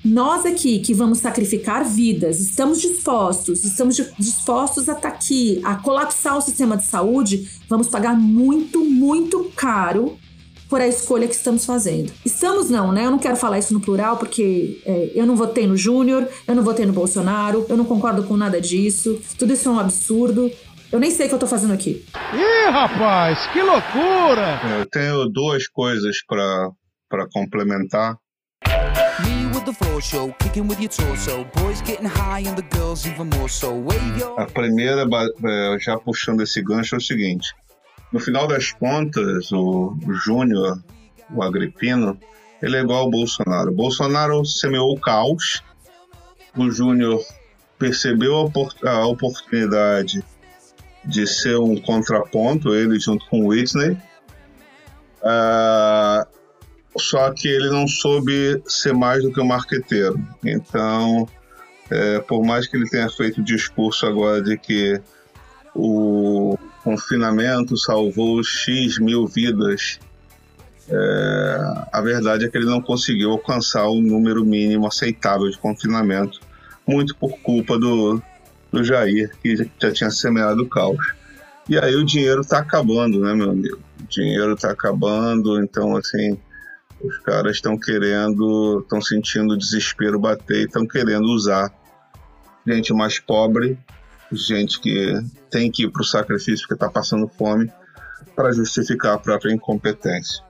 [0.03, 5.75] Nós aqui que vamos sacrificar vidas, estamos dispostos, estamos dispostos a estar tá aqui, a
[5.75, 10.17] colapsar o sistema de saúde, vamos pagar muito, muito caro
[10.69, 12.11] por a escolha que estamos fazendo.
[12.25, 13.05] Estamos não, né?
[13.05, 16.55] Eu não quero falar isso no plural porque é, eu não votei no Júnior, eu
[16.55, 19.21] não votei no Bolsonaro, eu não concordo com nada disso.
[19.37, 20.51] Tudo isso é um absurdo.
[20.91, 22.03] Eu nem sei o que eu tô fazendo aqui.
[22.33, 24.59] Ih, rapaz, que loucura!
[24.79, 28.17] Eu tenho duas coisas para complementar.
[34.37, 35.05] A primeira,
[35.45, 37.53] é, já puxando esse gancho, é o seguinte:
[38.11, 40.83] no final das contas, o Júnior,
[41.33, 42.17] o Agripino,
[42.61, 43.71] ele é igual ao Bolsonaro.
[43.71, 45.63] O Bolsonaro semeou o caos,
[46.57, 47.23] o Júnior
[47.79, 48.51] percebeu
[48.85, 50.23] a oportunidade
[51.05, 53.97] de ser um contraponto, ele junto com o Whitney.
[55.21, 56.42] Uh,
[56.97, 60.19] só que ele não soube ser mais do que um marqueteiro.
[60.43, 61.27] Então,
[61.89, 65.01] é, por mais que ele tenha feito o discurso agora de que
[65.75, 69.99] o confinamento salvou X mil vidas.
[70.89, 76.39] É, a verdade é que ele não conseguiu alcançar o número mínimo aceitável de confinamento,
[76.85, 78.21] muito por culpa do,
[78.71, 81.13] do Jair, que já tinha semeado o caos.
[81.69, 83.79] E aí o dinheiro está acabando, né, meu amigo?
[84.01, 86.37] O dinheiro está acabando, então, assim,
[87.03, 91.71] os caras estão querendo, estão sentindo o desespero bater e estão querendo usar
[92.65, 93.77] gente mais pobre
[94.35, 95.13] gente que
[95.49, 97.71] tem que ir para o sacrifício porque está passando fome
[98.35, 100.43] para justificar a própria incompetência.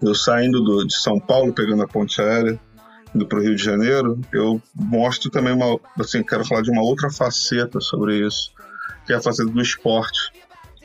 [0.00, 2.58] Eu saindo do, de São Paulo, pegando a ponte aérea,
[3.14, 6.82] indo para o Rio de Janeiro, eu mostro também uma, assim, quero falar de uma
[6.82, 8.52] outra faceta sobre isso,
[9.06, 10.32] que é a faceta do esporte,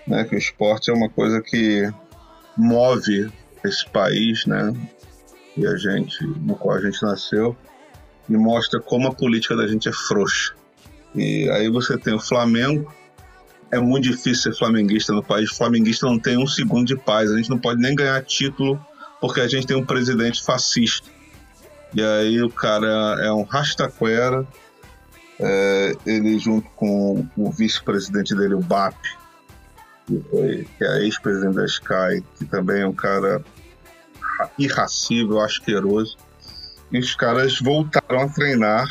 [0.08, 0.23] né?
[0.23, 1.89] Que o esporte é uma coisa que
[2.56, 3.32] move
[3.67, 4.73] esse país, né?
[5.56, 7.56] E a gente, no qual a gente nasceu,
[8.30, 10.53] e mostra como a política da gente é frouxa.
[11.15, 12.93] E aí você tem o Flamengo.
[13.71, 15.49] É muito difícil ser flamenguista no país.
[15.51, 17.32] Flamenguista não tem um segundo de paz.
[17.32, 18.80] A gente não pode nem ganhar título
[19.19, 21.10] porque a gente tem um presidente fascista.
[21.93, 24.45] E aí o cara é um rastaquera.
[25.39, 28.95] É, ele junto com o vice-presidente dele, o BAP,
[30.08, 33.43] que, que é ex-presidente da Sky, que também é um cara
[34.58, 36.17] irracível, asqueroso.
[36.91, 38.88] E os caras voltaram a treinar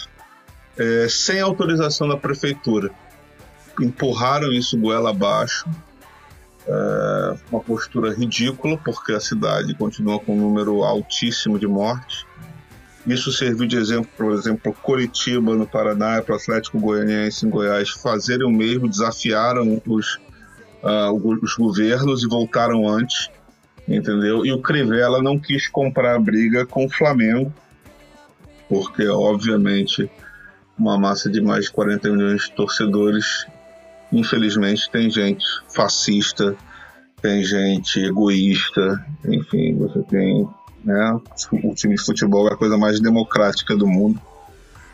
[0.76, 2.90] é, sem autorização da prefeitura.
[3.80, 5.68] Empurraram isso goela abaixo.
[6.66, 12.26] É, uma postura ridícula, porque a cidade continua com um número altíssimo de mortes.
[13.06, 17.50] Isso serviu de exemplo, por exemplo, para Curitiba, no Paraná, para o Atlético Goianiense em
[17.50, 20.18] Goiás fazerem o mesmo, desafiaram os,
[20.82, 23.30] uh, os governos e voltaram antes,
[23.88, 24.44] entendeu?
[24.44, 27.52] E o Crivella não quis comprar a briga com o Flamengo,
[28.68, 30.10] porque, obviamente,
[30.78, 33.46] uma massa de mais de 40 milhões de torcedores.
[34.12, 35.44] Infelizmente, tem gente
[35.74, 36.56] fascista,
[37.20, 40.48] tem gente egoísta, enfim, você tem
[40.84, 41.20] Né?
[41.64, 44.20] O time de futebol é a coisa mais democrática do mundo,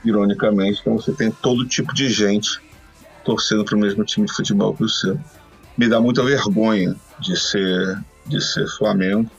[0.03, 0.81] ironicamente.
[0.81, 2.59] Então você tem todo tipo de gente
[3.23, 5.21] torcendo para o mesmo time de futebol que o seu.
[5.77, 9.31] Me dá muita vergonha de ser, de ser Flamengo.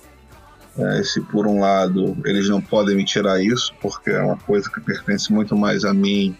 [0.77, 4.69] É, se por um lado eles não podem me tirar isso, porque é uma coisa
[4.69, 6.35] que pertence muito mais a mim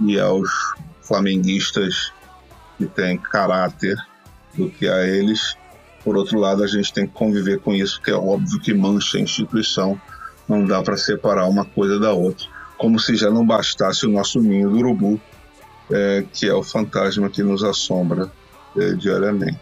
[0.00, 0.48] e aos
[1.02, 2.10] flamenguistas
[2.78, 3.96] que têm caráter
[4.54, 5.56] do que a eles.
[6.02, 9.18] Por outro lado, a gente tem que conviver com isso, que é óbvio que mancha
[9.18, 10.00] a instituição.
[10.48, 12.46] Não dá para separar uma coisa da outra.
[12.78, 15.20] Como se já não bastasse o nosso ninho do urubu,
[15.90, 18.32] é, que é o fantasma que nos assombra
[18.76, 19.60] é, diariamente.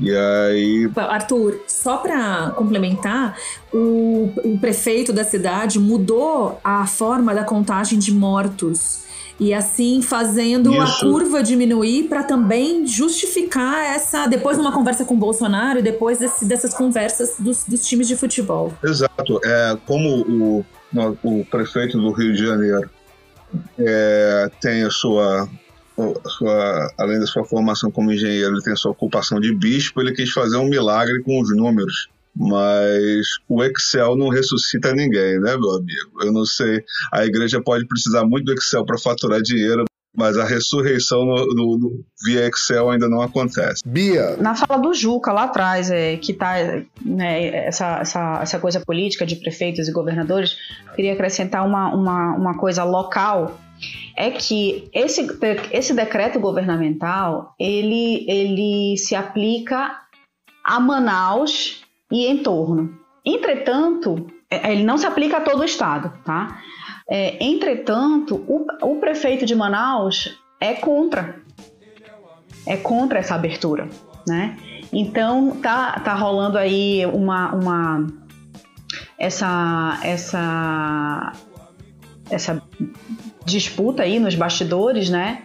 [0.00, 0.90] E aí.
[0.96, 3.36] Arthur, só para complementar,
[3.72, 9.04] o, o prefeito da cidade mudou a forma da contagem de mortos
[9.40, 10.82] e assim fazendo Isso.
[10.82, 14.26] a curva diminuir para também justificar essa.
[14.26, 18.06] Depois de uma conversa com o Bolsonaro e depois desse, dessas conversas dos, dos, times
[18.06, 18.72] de futebol.
[18.84, 19.40] Exato.
[19.42, 20.66] É, como o,
[21.22, 22.90] o prefeito do Rio de Janeiro
[23.78, 25.48] é, tem a sua
[26.26, 30.12] sua, além da sua formação como engenheiro, ele tem a sua ocupação de bispo, ele
[30.12, 32.08] quis fazer um milagre com os números.
[32.36, 36.22] Mas o Excel não ressuscita ninguém, né, meu amigo?
[36.22, 36.84] Eu não sei.
[37.12, 39.84] A igreja pode precisar muito do Excel para faturar dinheiro,
[40.16, 43.82] mas a ressurreição no, no, no, via Excel ainda não acontece.
[43.84, 44.36] Bia.
[44.36, 46.54] Na fala do Juca lá atrás, é, que tá
[47.04, 50.56] né, essa, essa, essa coisa política de prefeitos e governadores,
[50.94, 53.58] queria acrescentar uma, uma, uma coisa local
[54.16, 55.26] é que esse,
[55.72, 59.98] esse decreto governamental ele, ele se aplica
[60.64, 62.98] a Manaus e em torno.
[63.24, 66.60] Entretanto, é, ele não se aplica a todo o estado, tá?
[67.08, 71.40] É, entretanto, o, o prefeito de Manaus é contra,
[72.66, 73.88] é contra essa abertura,
[74.26, 74.56] né?
[74.92, 78.06] Então tá, tá rolando aí uma, uma
[79.18, 81.32] essa essa
[82.30, 82.62] essa
[83.44, 85.42] disputa aí nos bastidores, né?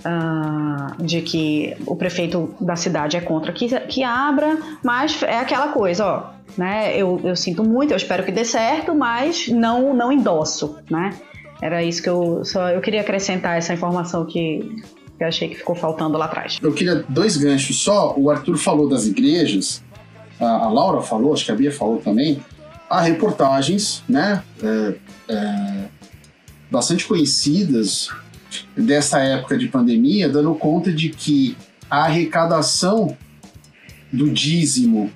[0.00, 5.68] Uh, de que o prefeito da cidade é contra que, que abra, mas é aquela
[5.68, 6.96] coisa, ó, né?
[6.96, 11.10] Eu, eu sinto muito, eu espero que dê certo, mas não não endosso, né?
[11.60, 14.60] Era isso que eu só eu queria acrescentar essa informação que,
[15.18, 16.58] que eu achei que ficou faltando lá atrás.
[16.62, 18.14] Eu queria dois ganchos só.
[18.16, 19.82] O Arthur falou das igrejas,
[20.40, 22.42] a, a Laura falou, acho que a Bia falou também.
[22.88, 24.42] Há reportagens, né?
[24.62, 24.94] É,
[25.28, 25.99] é
[26.70, 28.08] bastante conhecidas
[28.76, 31.56] dessa época de pandemia, dando conta de que
[31.90, 33.16] a arrecadação
[34.12, 35.10] do dízimo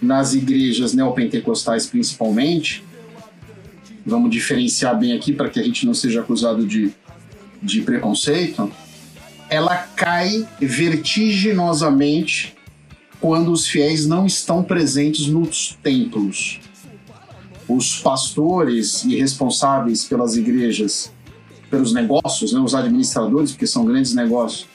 [0.00, 2.84] nas igrejas neopentecostais, principalmente,
[4.04, 6.92] vamos diferenciar bem aqui para que a gente não seja acusado de,
[7.62, 8.70] de preconceito,
[9.48, 12.54] ela cai vertiginosamente
[13.20, 16.60] quando os fiéis não estão presentes nos templos
[17.68, 21.12] os pastores e responsáveis pelas igrejas,
[21.70, 24.66] pelos negócios, né, os administradores, porque são grandes negócios,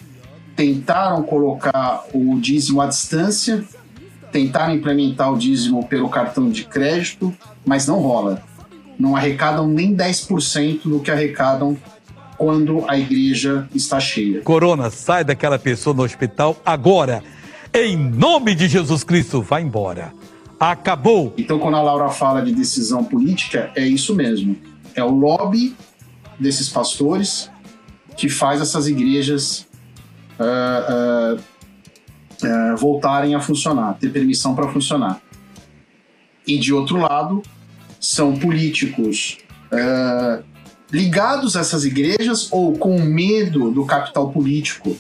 [0.55, 3.63] tentaram colocar o dízimo à distância,
[4.31, 7.33] tentaram implementar o dízimo pelo cartão de crédito,
[7.65, 8.43] mas não rola.
[8.97, 11.77] Não arrecadam nem 10% do que arrecadam
[12.37, 14.41] quando a igreja está cheia.
[14.41, 17.23] Corona, sai daquela pessoa no hospital agora.
[17.73, 20.13] Em nome de Jesus Cristo, vai embora.
[20.59, 21.33] Acabou.
[21.37, 24.57] Então, quando a Laura fala de decisão política, é isso mesmo.
[24.93, 25.75] É o lobby
[26.37, 27.49] desses pastores
[28.17, 29.65] que faz essas igrejas
[30.37, 31.41] uh, uh,
[32.43, 35.21] uh, voltarem a funcionar, ter permissão para funcionar.
[36.45, 37.41] E de outro lado,
[37.99, 39.37] são políticos
[40.91, 44.97] ligados a essas igrejas ou com medo do capital político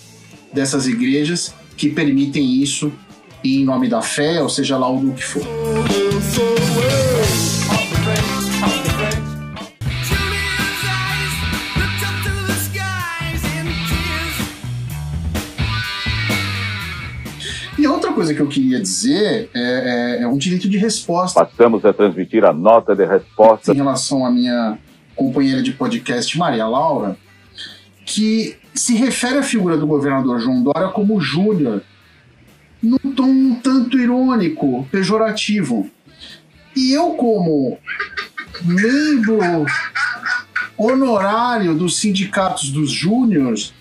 [0.53, 2.91] dessas igrejas que permitem isso
[3.43, 5.43] em nome da fé, ou seja lá o que for.
[17.77, 21.45] E outra coisa que eu queria dizer é, é, é, um direito de resposta.
[21.45, 23.71] Passamos a transmitir a nota de resposta.
[23.71, 24.77] Em relação à minha
[25.15, 27.15] companheira de podcast, Maria Laura,
[28.05, 31.81] que se refere à figura do governador João Dória como Júnior,
[32.81, 35.89] num tom um tanto irônico, pejorativo.
[36.75, 37.77] E eu, como
[38.61, 39.65] membro
[40.77, 43.73] honorário dos sindicatos dos júniores,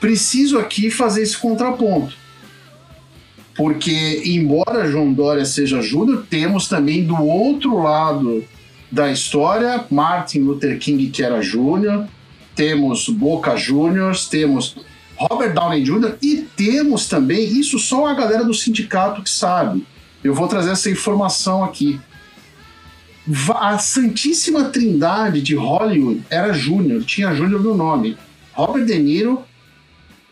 [0.00, 2.16] preciso aqui fazer esse contraponto.
[3.54, 8.44] Porque, embora João Dória seja júnior, temos também do outro lado
[8.90, 12.06] da história Martin Luther King, que era júnior,
[12.54, 14.76] temos Boca Juniors, temos
[15.18, 16.16] Robert Downey Jr.
[16.22, 19.84] e temos também, isso só a galera do sindicato que sabe.
[20.22, 22.00] Eu vou trazer essa informação aqui.
[23.56, 28.16] a santíssima trindade de Hollywood era Júnior, tinha Júnior no nome.
[28.52, 29.42] Robert De Niro,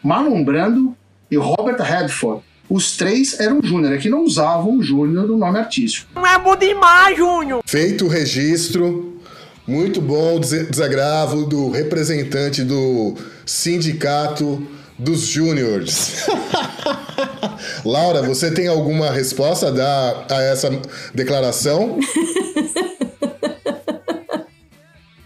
[0.02, 0.96] Marlon Brando
[1.30, 2.42] e Robert Redford.
[2.68, 6.08] Os três eram Júnior, é que não usavam o Júnior no nome artístico.
[6.14, 7.62] Não é bom demais, Júnior.
[7.64, 9.20] Feito o registro,
[9.66, 13.14] muito bom o desagravo do representante do
[13.44, 14.66] sindicato
[14.98, 16.26] dos júniores.
[17.84, 20.70] Laura, você tem alguma resposta a dar a essa
[21.14, 21.98] declaração?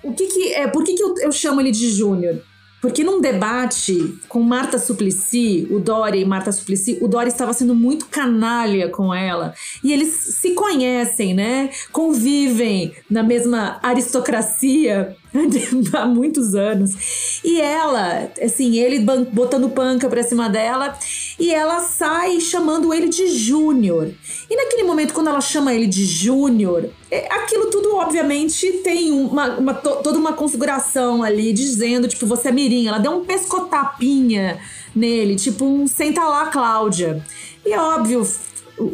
[0.03, 0.67] O que que é?
[0.67, 2.43] Por que, que eu, eu chamo ele de Júnior?
[2.81, 7.75] Porque num debate com Marta Suplicy, o Dória e Marta Suplicy, o Dória estava sendo
[7.75, 9.55] muito canalha com ela.
[9.85, 11.71] E eles se conhecem, né?
[11.93, 15.15] Convivem na mesma aristocracia
[15.95, 17.41] há muitos anos.
[17.45, 19.01] E ela, assim, ele
[19.33, 20.97] botando panca pra cima dela,
[21.39, 24.11] e ela sai chamando ele de Júnior.
[24.51, 29.57] E naquele momento, quando ela chama ele de Júnior, é, aquilo tudo, obviamente, tem uma,
[29.57, 32.89] uma- to- toda uma configuração ali, dizendo, tipo, você é mirim.
[32.89, 34.59] Ela deu um pescotapinha
[34.95, 37.25] nele, tipo um senta lá, Cláudia.
[37.65, 38.27] E é óbvio,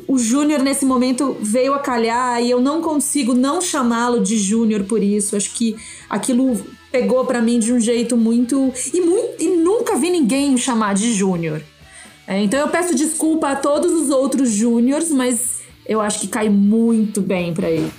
[0.08, 4.84] o- Júnior nesse momento veio a calhar e eu não consigo não chamá-lo de Júnior
[4.84, 5.36] por isso.
[5.36, 5.76] Acho que
[6.08, 6.58] aquilo
[6.90, 11.12] pegou pra mim de um jeito muito e, muito e nunca vi ninguém chamar de
[11.12, 11.60] Júnior.
[12.26, 16.48] É, então eu peço desculpa a todos os outros Júniors, mas eu acho que cai
[16.48, 17.90] muito bem pra ele.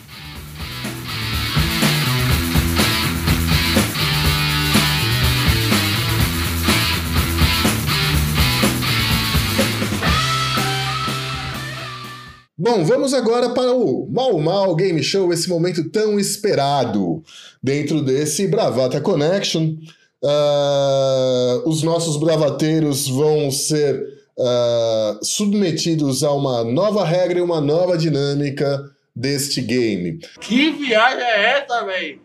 [12.69, 17.23] Bom, vamos agora para o Mal Mal Game Show, esse momento tão esperado
[17.63, 19.77] dentro desse Bravata Connection.
[20.21, 24.03] Ah, os nossos bravateiros vão ser
[24.37, 28.83] ah, submetidos a uma nova regra e uma nova dinâmica
[29.15, 30.19] deste game.
[30.41, 32.19] Que viagem é essa, velho?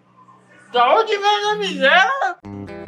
[0.73, 2.82] Da onde vem essa miséria?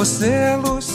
[0.00, 0.88] Você é luz,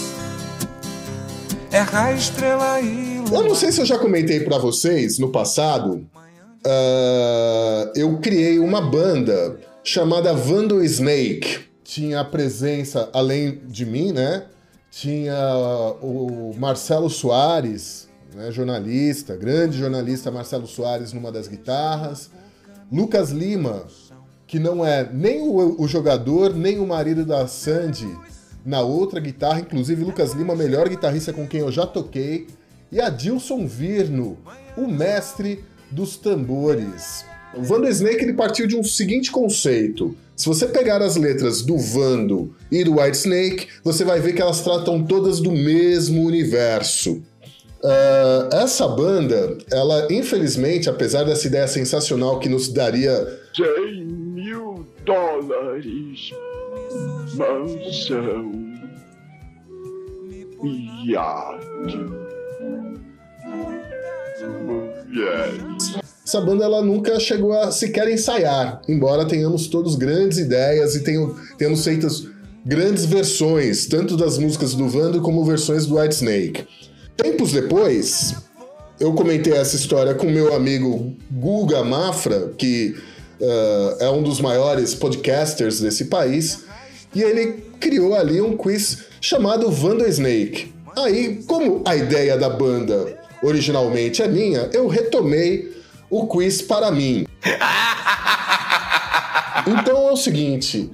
[1.71, 6.07] é raio, estrela e Eu não sei se eu já comentei pra vocês no passado.
[6.65, 11.65] ah, eu criei uma banda chamada Vandal Snake.
[11.83, 14.47] Tinha a presença, além de mim, né?
[14.89, 15.37] Tinha
[16.01, 22.31] o Marcelo Soares, né, jornalista, grande jornalista Marcelo Soares numa das guitarras.
[22.91, 23.83] Lucas Lima,
[24.47, 28.09] que não é nem o, o jogador, nem o marido da Sandy
[28.65, 29.59] na outra guitarra.
[29.59, 32.47] Inclusive, Lucas Lima, melhor guitarrista com quem eu já toquei.
[32.91, 34.37] E Adilson Virno,
[34.75, 37.25] o mestre dos tambores.
[37.53, 40.15] O Vando Snake ele partiu de um seguinte conceito.
[40.35, 44.41] Se você pegar as letras do Vando e do White Snake, você vai ver que
[44.41, 47.21] elas tratam todas do mesmo universo.
[47.85, 56.31] Ah, essa banda, ela infelizmente, apesar dessa ideia sensacional que nos daria 100 mil dólares,
[57.35, 58.51] mansão,
[61.05, 61.97] iate,
[64.65, 66.05] mulheres.
[66.25, 71.35] Essa banda ela nunca chegou a sequer ensaiar, embora tenhamos todos grandes ideias e tenham,
[71.57, 72.07] tenhamos feito
[72.65, 76.67] grandes versões, tanto das músicas do Vando como versões do White Snake.
[77.15, 78.35] Tempos depois,
[78.99, 82.95] eu comentei essa história com meu amigo Guga Mafra, que
[83.41, 86.64] ah, é um dos maiores podcasters desse país,
[87.15, 90.73] e ele criou ali um quiz chamado Vando Snake.
[90.97, 95.73] Aí, como a ideia da banda originalmente é minha, eu retomei
[96.09, 97.25] o quiz para mim.
[99.67, 100.91] Então é o seguinte: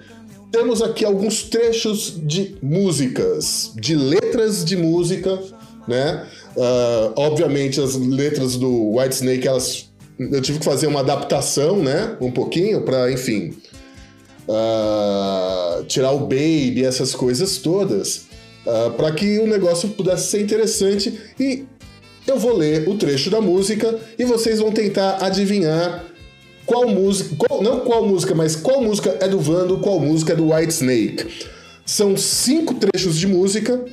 [0.49, 5.38] temos aqui alguns trechos de músicas, de letras de música,
[5.86, 6.26] né?
[6.57, 12.15] Ah, obviamente as letras do White Snake, elas, eu tive que fazer uma adaptação, né?
[12.22, 13.53] Um pouquinho para, enfim,
[14.49, 18.23] ah, tirar o baby, essas coisas todas,
[18.97, 21.63] para que o negócio pudesse ser interessante e
[22.27, 26.05] eu vou ler o trecho da música e vocês vão tentar adivinhar
[26.65, 30.35] qual música, qual- não qual música, mas qual música é do Vando, qual música é
[30.35, 31.27] do White Snake.
[31.85, 33.83] São cinco trechos de música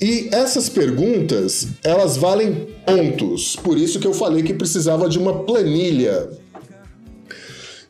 [0.00, 3.56] e essas perguntas, elas valem pontos.
[3.56, 6.30] Por isso que eu falei que precisava de uma planilha.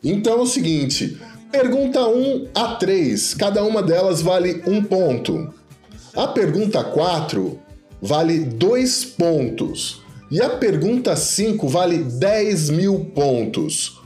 [0.03, 1.17] Então é o seguinte,
[1.55, 5.55] pergunta 1 a 3, cada uma delas vale um ponto.
[6.15, 7.59] A pergunta 4
[8.03, 10.03] vale 2 pontos.
[10.31, 14.01] E a pergunta 5 vale 10 mil pontos.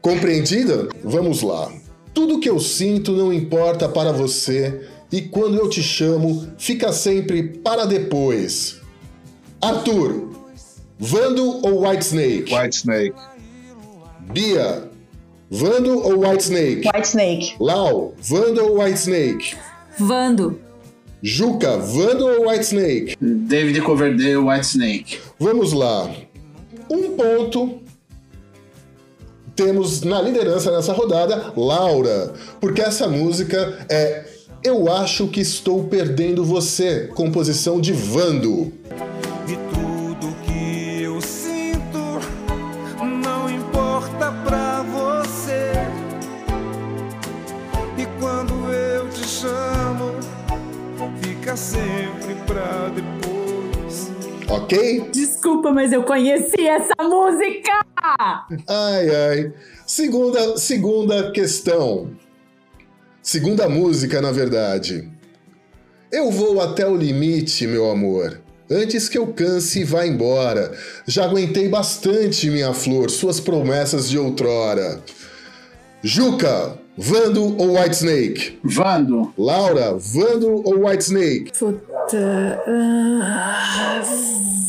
[0.00, 0.88] Compreendida?
[1.04, 1.70] Vamos lá.
[2.14, 7.42] Tudo que eu sinto não importa para você, e quando eu te chamo, fica sempre
[7.42, 8.80] para depois.
[9.60, 10.30] Arthur,
[10.98, 12.54] Vando ou White Snake?
[12.54, 13.14] White Snake.
[14.32, 14.90] Bia,
[15.50, 16.88] Vando ou White Snake?
[16.92, 17.54] White Snake.
[17.60, 19.56] Lau, Vando ou White Snake?
[19.98, 20.58] Vando.
[21.22, 23.16] Juca, Vando ou White Snake?
[23.20, 25.18] David Coverdale, White Snake.
[25.38, 26.10] Vamos lá.
[26.90, 27.80] Um ponto.
[29.54, 34.26] Temos na liderança nessa rodada Laura, porque essa música é
[34.62, 38.72] Eu Acho Que Estou Perdendo Você, composição de Vando.
[54.66, 55.10] Ok?
[55.12, 57.70] Desculpa, mas eu conheci essa música!
[58.68, 59.52] Ai, ai.
[59.86, 62.10] Segunda, segunda questão.
[63.22, 65.08] Segunda música, na verdade.
[66.10, 68.40] Eu vou até o limite, meu amor.
[68.68, 70.76] Antes que eu canse e vá embora.
[71.06, 75.00] Já aguentei bastante, minha flor, suas promessas de outrora.
[76.02, 78.58] Juca, Vando ou White Snake?
[78.64, 79.32] Vando.
[79.38, 81.52] Laura, Vando ou White Snake?
[81.56, 82.62] Puta.
[82.66, 84.02] ah,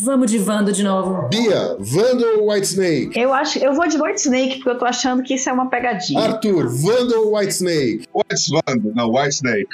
[0.07, 1.27] vamos de Vando de novo.
[1.27, 3.19] Bia, Vando ou White Snake?
[3.19, 5.69] Eu acho, eu vou de White Snake porque eu tô achando que isso é uma
[5.69, 6.19] pegadinha.
[6.19, 8.07] Arthur, Vando ou White Snake?
[8.15, 9.67] White Vando, não, White Snake.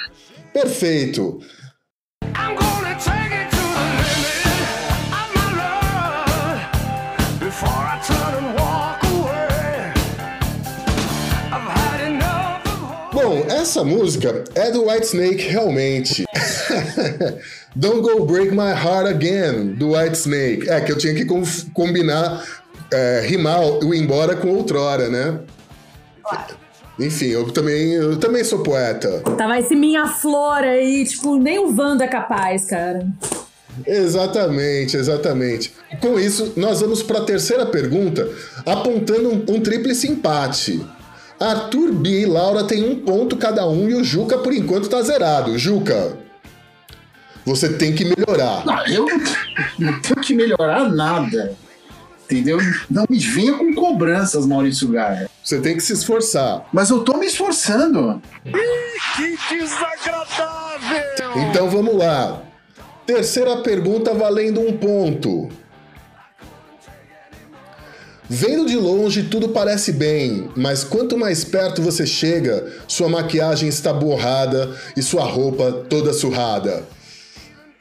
[0.52, 1.40] Perfeito.
[13.64, 16.24] Essa música é do Whitesnake realmente.
[17.74, 20.68] Don't Go Break My Heart Again, do Whitesnake.
[20.68, 21.42] É que eu tinha que com-
[21.72, 22.44] combinar,
[22.92, 25.40] é, rimar o embora com outrora, né?
[27.00, 29.22] Enfim, eu também, eu também sou poeta.
[29.36, 33.06] Tava esse minha flor aí, tipo, nem o Vando é capaz, cara.
[33.86, 35.72] Exatamente, exatamente.
[36.00, 38.28] Com isso, nós vamos para a terceira pergunta,
[38.64, 40.84] apontando um, um tríplice empate.
[41.38, 45.02] Arthur, Bia e Laura têm um ponto cada um e o Juca, por enquanto, tá
[45.02, 45.58] zerado.
[45.58, 46.16] Juca,
[47.44, 48.64] você tem que melhorar.
[48.64, 49.06] Não, eu
[49.78, 51.54] não tenho que melhorar nada.
[52.24, 52.58] Entendeu?
[52.90, 55.28] Não me venha com cobranças, Maurício Gaia.
[55.42, 56.66] Você tem que se esforçar.
[56.72, 58.22] Mas eu tô me esforçando.
[58.44, 61.02] Que desagradável!
[61.36, 62.42] Então vamos lá.
[63.06, 65.50] Terceira pergunta valendo um ponto.
[68.28, 73.92] Vendo de longe tudo parece bem, mas quanto mais perto você chega, sua maquiagem está
[73.92, 76.84] borrada e sua roupa toda surrada.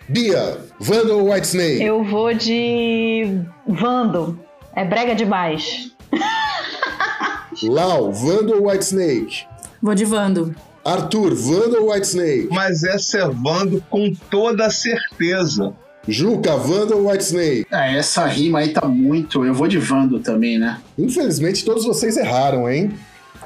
[0.10, 1.82] Bia, Vando ou White Snake?
[1.82, 4.38] Eu vou de Vando.
[4.76, 5.92] É brega demais.
[7.64, 9.46] Lau, Vando ou White Snake?
[9.82, 10.54] Vou de Vando.
[10.84, 12.50] Arthur, Vando ou White Snake?
[12.52, 15.74] Mas essa é Vando com toda certeza.
[16.08, 17.66] Juca, Vando ou White Snake?
[17.72, 19.46] É, essa rima aí tá muito.
[19.46, 20.80] Eu vou de Vando também, né?
[20.98, 22.92] Infelizmente todos vocês erraram, hein?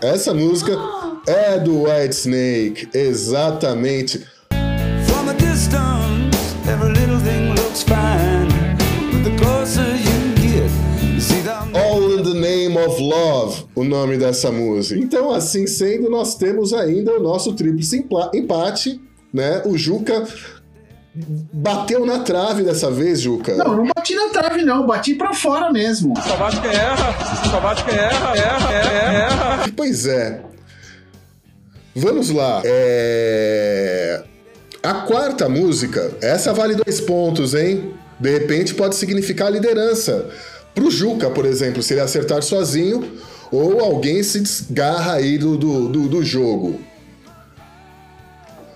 [0.01, 0.78] Essa música
[1.28, 4.26] é do White Snake, exatamente.
[5.05, 8.47] From a distance, every little thing looks fine.
[9.12, 10.70] But the closer you get,
[11.14, 14.99] you see the All in the Name of Love, o nome dessa música.
[14.99, 18.99] Então, assim sendo, nós temos ainda o nosso tríplice empla- empate,
[19.34, 19.62] né?
[19.66, 20.26] O Juca
[21.53, 23.55] bateu na trave dessa vez, Juca.
[23.55, 24.86] Não, não bati na trave, não.
[24.86, 26.13] Bati pra fora mesmo.
[26.22, 27.15] Só bate quem erra,
[27.49, 29.65] só bate quem erra, erra, erra, erra.
[29.76, 30.41] Pois é.
[31.95, 32.61] Vamos lá.
[32.63, 34.24] É...
[34.84, 37.93] A quarta música, essa vale dois pontos, hein?
[38.20, 40.30] De repente pode significar liderança.
[40.74, 43.18] Pro Juca, por exemplo, se ele acertar sozinho,
[43.51, 46.80] ou alguém se desgarra aí do, do, do, do jogo.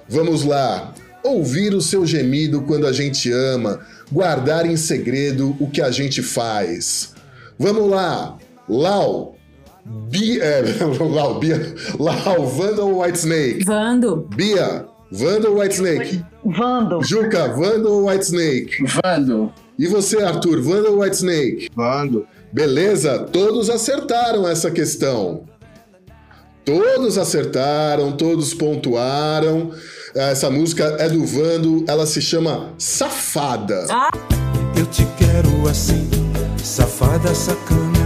[0.09, 0.93] Vamos lá.
[1.23, 3.79] Ouvir o seu gemido quando a gente ama,
[4.11, 7.13] guardar em segredo o que a gente faz.
[7.57, 8.37] Vamos lá.
[8.67, 9.35] Lau,
[9.85, 10.61] Bia, é,
[10.99, 13.63] Lau, Bia, Lau, Wanda ou White Snake?
[13.63, 14.27] Vando.
[14.35, 16.25] Bia, Wanda ou White Snake?
[16.45, 17.03] Vando.
[17.03, 18.85] Juca, Wanda ou White Snake?
[19.03, 19.51] Vando.
[19.77, 21.69] E você, Arthur, Wanda ou White Snake?
[21.75, 22.25] Vando.
[22.51, 25.43] Beleza, todos acertaram essa questão.
[26.63, 29.71] Todos acertaram, todos pontuaram.
[30.13, 33.85] Essa música é do Vando, ela se chama Safada.
[34.77, 36.09] Eu te quero assim,
[36.61, 38.00] safada sacana,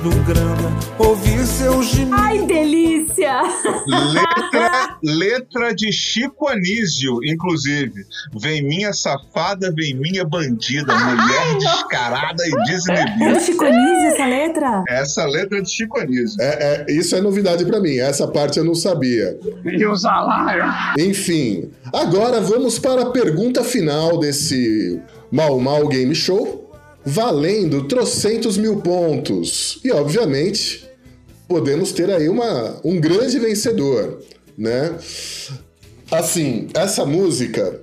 [0.00, 2.16] pedindo grana, ouvir seu gemido.
[2.16, 3.42] Ai, delícia!
[3.86, 8.04] Letra, letra de Chico Anísio, inclusive.
[8.38, 13.40] Vem minha safada, vem minha bandida, mulher descarada e É do desinibida.
[13.40, 14.84] Chico Anísio essa letra?
[14.88, 16.40] Essa letra é de Chico Anísio.
[16.40, 19.38] É, é, isso é novidade pra mim, essa parte eu não sabia.
[19.64, 20.64] E o salário?
[20.98, 26.59] Enfim, agora vamos para a pergunta final desse Mal Mal Game Show,
[27.04, 29.80] valendo trocentos mil pontos.
[29.84, 30.88] E, obviamente,
[31.48, 34.22] podemos ter aí uma, um grande vencedor,
[34.56, 34.96] né?
[36.10, 37.80] Assim, essa música,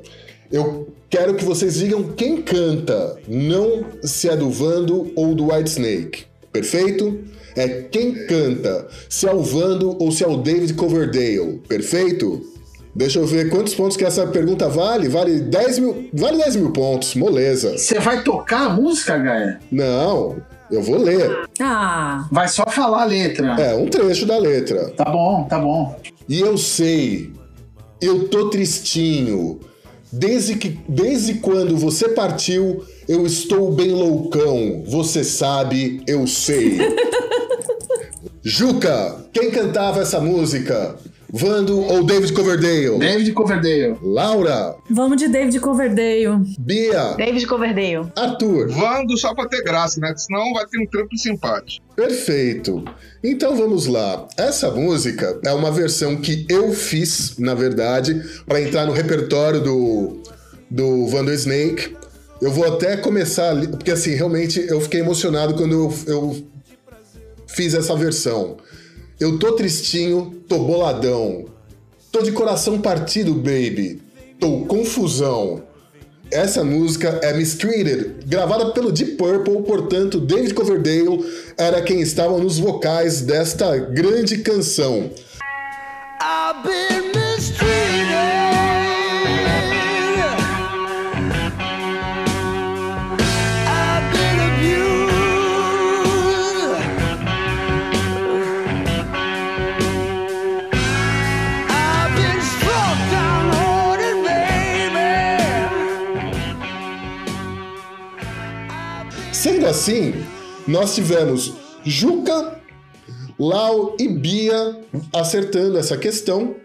[0.52, 6.26] eu quero que vocês digam quem canta, não se é do Vando ou do Whitesnake,
[6.52, 7.20] perfeito?
[7.56, 12.57] É quem canta, se é o Vando ou se é o David Coverdale, perfeito?
[12.98, 15.08] Deixa eu ver quantos pontos que essa pergunta vale.
[15.08, 17.78] Vale 10 mil, vale 10 mil pontos, moleza.
[17.78, 19.60] Você vai tocar a música, Gaia?
[19.72, 20.38] Não,
[20.72, 21.48] eu vou ler.
[21.62, 22.28] Ah.
[22.32, 23.56] Vai só falar a letra.
[23.62, 24.90] É, um trecho da letra.
[24.98, 25.96] Tá bom, tá bom.
[26.28, 27.32] E eu sei,
[28.02, 29.60] eu tô tristinho.
[30.12, 34.84] Desde, que, desde quando você partiu, eu estou bem loucão.
[34.88, 36.80] Você sabe, eu sei.
[38.42, 40.96] Juca, quem cantava essa música?
[41.32, 42.98] Vando ou David Coverdale?
[42.98, 43.98] David Coverdale.
[44.02, 46.56] Laura, Vamos de David Coverdale.
[46.58, 48.12] Bia, David Coverdale.
[48.16, 48.70] Arthur.
[48.70, 50.14] Vando só pra ter graça, né?
[50.16, 51.86] Senão vai ter um triplo simpático.
[51.96, 52.84] Perfeito.
[53.24, 54.28] Então vamos lá.
[54.38, 60.22] Essa música é uma versão que eu fiz, na verdade, para entrar no repertório do,
[60.70, 61.96] do Vando Snake.
[62.42, 66.48] Eu vou até começar ali, porque assim, realmente eu fiquei emocionado quando eu, eu
[67.48, 68.58] fiz essa versão.
[69.20, 71.46] Eu tô tristinho, tô boladão.
[72.12, 74.00] Tô de coração partido, baby.
[74.40, 75.64] Tô confusão.
[76.30, 81.26] Essa música é Mistreated, gravada pelo Deep Purple, portanto, David Coverdale
[81.58, 85.10] era quem estava nos vocais desta grande canção.
[86.22, 87.07] I've been
[109.48, 110.14] Sendo assim,
[110.68, 112.60] nós tivemos Juca,
[113.40, 114.78] Lau e Bia
[115.14, 116.58] acertando essa questão.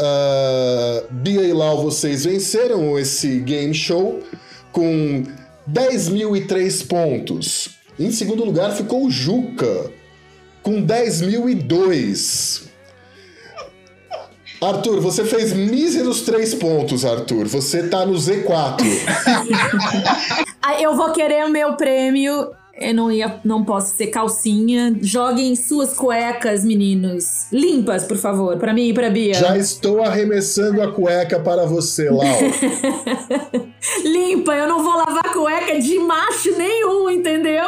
[0.00, 4.20] Ah, Bia e Lau, vocês venceram esse game show
[4.72, 5.22] com
[5.70, 7.76] 10.003 pontos.
[8.00, 9.90] Em segundo lugar ficou o Juca,
[10.62, 12.67] com 10.002.
[14.60, 17.46] Arthur, você fez míseros 3 pontos, Arthur.
[17.46, 18.78] Você tá no Z4.
[20.60, 22.50] Ah, Eu vou querer o meu prêmio.
[22.80, 24.94] Eu não, ia, não posso ser calcinha.
[25.00, 27.50] Joguem suas cuecas, meninos.
[27.50, 29.34] Limpas, por favor, pra mim e pra Bia.
[29.34, 32.22] Já estou arremessando a cueca para você, Lau.
[34.04, 37.64] Limpa, eu não vou lavar cueca de macho nenhum, entendeu?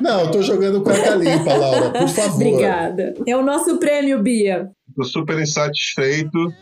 [0.00, 2.34] Não, eu tô jogando cueca limpa, Laura, por favor.
[2.34, 3.14] Obrigada.
[3.26, 4.68] É o nosso prêmio, Bia.
[4.96, 6.52] Tô super insatisfeito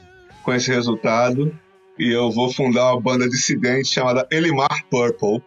[0.42, 1.56] com esse resultado.
[1.98, 5.42] E eu vou fundar uma banda dissidente chamada Elimar Purple.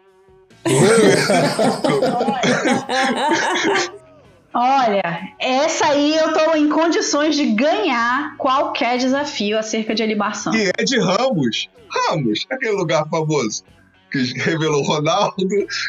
[4.53, 10.55] Olha, essa aí eu tô em condições de ganhar qualquer desafio acerca de alibação.
[10.55, 11.69] E é de Ramos.
[11.89, 13.65] Ramos, aquele lugar famoso.
[14.15, 15.47] Que revelou Ronaldo,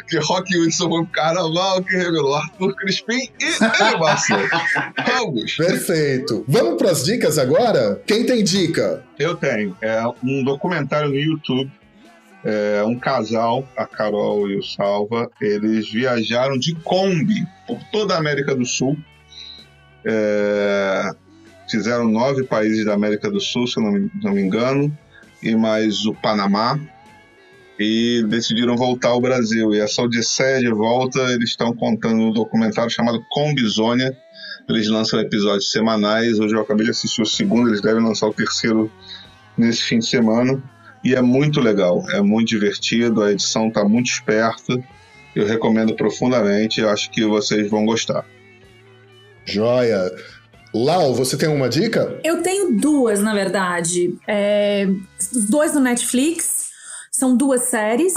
[0.09, 4.39] que Rock Wilson foi pro carnaval, que revelou Arthur Crispim e animação.
[4.99, 5.55] Ramos.
[5.55, 6.45] Perfeito.
[6.49, 8.03] Vamos pras dicas agora?
[8.07, 9.05] Quem tem dica?
[9.19, 9.77] Eu tenho.
[9.81, 11.71] É um documentário no YouTube.
[12.45, 18.19] É um casal, a Carol e o Salva, eles viajaram de Kombi por toda a
[18.19, 18.97] América do Sul.
[20.05, 21.11] É,
[21.69, 24.97] fizeram nove países da América do Sul, se eu não me, não me engano,
[25.43, 26.79] e mais o Panamá.
[27.79, 29.75] E decidiram voltar ao Brasil.
[29.75, 34.17] E essa odisseia de volta, eles estão contando um documentário chamado Combizônia.
[34.69, 36.39] Eles lançam episódios semanais.
[36.39, 38.91] Hoje eu acabei de assistir o segundo, eles devem lançar o terceiro
[39.57, 40.63] nesse fim de semana.
[41.05, 44.77] E é muito legal, é muito divertido, a edição está muito esperta.
[45.35, 48.25] Eu recomendo profundamente, eu acho que vocês vão gostar.
[49.45, 50.11] Joia.
[50.75, 52.19] Lau, você tem uma dica?
[52.25, 54.15] Eu tenho duas, na verdade.
[54.27, 56.56] É, os dois no Netflix.
[57.19, 58.13] São duas séries.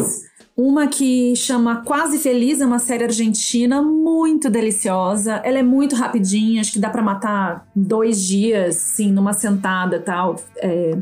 [0.57, 5.35] Uma que chama Quase Feliz, é uma série argentina muito deliciosa.
[5.45, 10.35] Ela é muito rapidinha, acho que dá pra matar dois dias, assim, numa sentada tal.
[10.57, 10.97] É,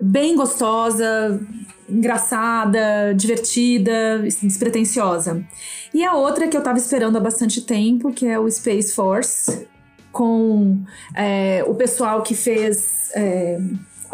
[0.00, 1.40] bem gostosa,
[1.88, 5.46] engraçada, divertida, despretensiosa.
[5.94, 9.68] E a outra que eu tava esperando há bastante tempo, que é o Space Force,
[10.10, 10.82] com
[11.14, 13.12] é, o pessoal que fez.
[13.14, 13.60] é,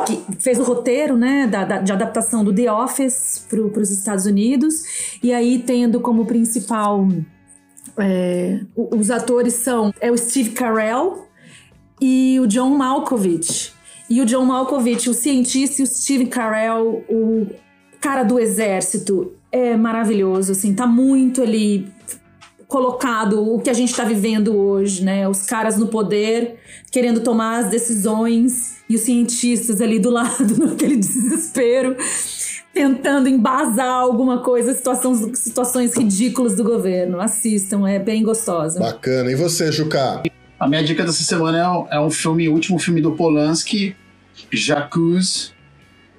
[0.05, 4.27] que fez o roteiro né, da, da- de adaptação do The Office para os Estados
[4.27, 7.07] Unidos, e aí tendo como principal.
[7.99, 11.27] é, os atores são é o Steve Carell
[12.01, 13.73] e o John Malkovich.
[14.09, 17.47] E o John Malkovich, o cientista, e o Steve Carell, o
[18.01, 21.89] cara do exército é maravilhoso, assim, tá muito ali
[22.69, 25.29] colocado o que a gente está vivendo hoje, né?
[25.29, 26.57] Os caras no poder
[26.91, 31.97] querendo tomar as decisões e os cientistas ali do lado naquele desespero
[32.77, 37.19] tentando embasar alguma coisa, situações, situações ridículas do governo.
[37.19, 38.79] Assistam, é bem gostosa.
[38.79, 39.33] Bacana.
[39.33, 40.23] E você, Juca?
[40.61, 43.97] A minha dica dessa semana é um, é um filme, o último filme do Polanski,
[44.53, 45.53] Jacuzzi,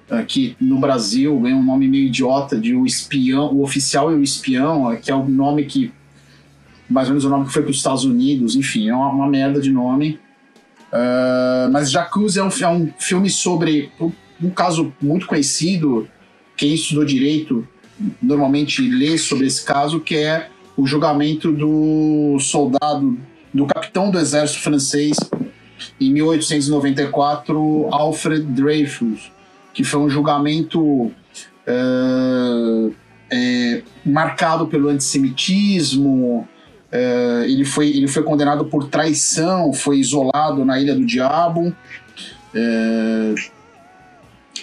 [0.09, 4.15] eh, que no Brasil ganha um nome meio idiota de o espião, o oficial e
[4.15, 5.93] o espião, eh, que é o nome que
[6.89, 9.27] mais ou menos o nome que foi para os Estados Unidos, enfim, é uma, uma
[9.27, 10.19] merda de nome.
[10.87, 13.91] Uh, mas Jacuzzi é um, é um filme sobre
[14.41, 16.07] um, caso muito conhecido.
[16.55, 17.67] Quem estudou direito
[18.21, 23.17] normalmente lê sobre esse caso, que é o julgamento do soldado,
[23.53, 25.17] do capitão do exército francês
[25.99, 29.31] em 1894, Alfred Dreyfus,
[29.73, 30.81] que foi um julgamento
[31.67, 32.93] uh,
[33.29, 36.47] é, marcado pelo antissemitismo,
[36.91, 41.75] é, ele, foi, ele foi condenado por traição, foi isolado na Ilha do Diabo.
[42.53, 43.35] É,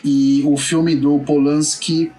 [0.04, 2.12] e o filme do Polanski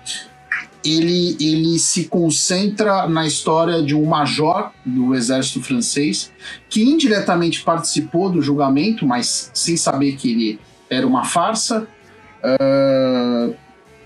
[0.84, 6.32] ele, ele se concentra na história de um major do exército francês
[6.70, 11.88] que indiretamente participou do julgamento, mas sem saber que ele era uma farsa.
[12.44, 13.56] Uh,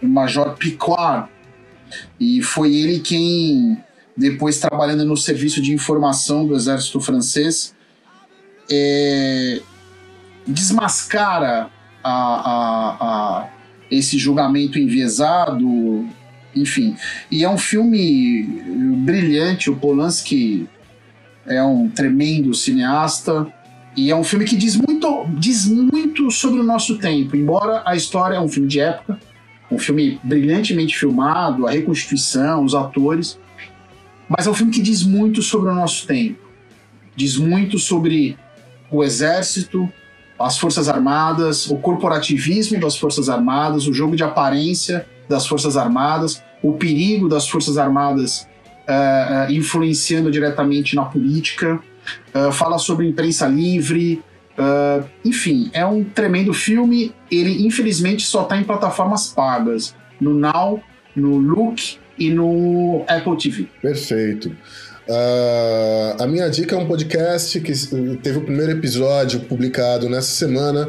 [0.01, 1.29] o major Picard.
[2.19, 3.77] E foi ele quem
[4.19, 7.73] depois trabalhando no serviço de informação do exército francês,
[8.69, 9.61] é,
[10.45, 11.69] desmascara
[12.03, 13.49] a, a, a
[13.89, 16.05] esse julgamento enviesado,
[16.53, 16.97] enfim.
[17.31, 18.43] E é um filme
[19.05, 20.67] brilhante, o Polanski
[21.47, 23.47] é um tremendo cineasta,
[23.95, 27.95] e é um filme que diz muito, diz muito sobre o nosso tempo, embora a
[27.95, 29.17] história é um filme de época,
[29.71, 33.39] um filme brilhantemente filmado, a reconstituição, os atores,
[34.29, 36.47] mas é um filme que diz muito sobre o nosso tempo.
[37.15, 38.37] Diz muito sobre
[38.91, 39.91] o exército,
[40.39, 46.41] as forças armadas, o corporativismo das forças armadas, o jogo de aparência das forças armadas,
[46.61, 48.47] o perigo das forças armadas
[48.87, 51.79] uh, uh, influenciando diretamente na política.
[52.33, 54.23] Uh, fala sobre imprensa livre.
[55.23, 57.13] enfim, é um tremendo filme.
[57.31, 59.95] Ele, infelizmente, só está em plataformas pagas.
[60.19, 60.83] No Now,
[61.15, 63.67] no Look e no Apple TV.
[63.81, 64.49] Perfeito.
[65.07, 67.71] Uh, a minha dica é um podcast que
[68.17, 70.87] teve o primeiro episódio publicado nessa semana.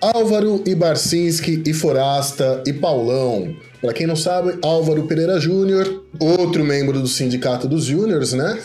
[0.00, 3.54] Álvaro Ibarcinski e Forasta e Paulão.
[3.80, 8.58] Para quem não sabe, Álvaro Pereira Júnior, outro membro do Sindicato dos Júniors, né?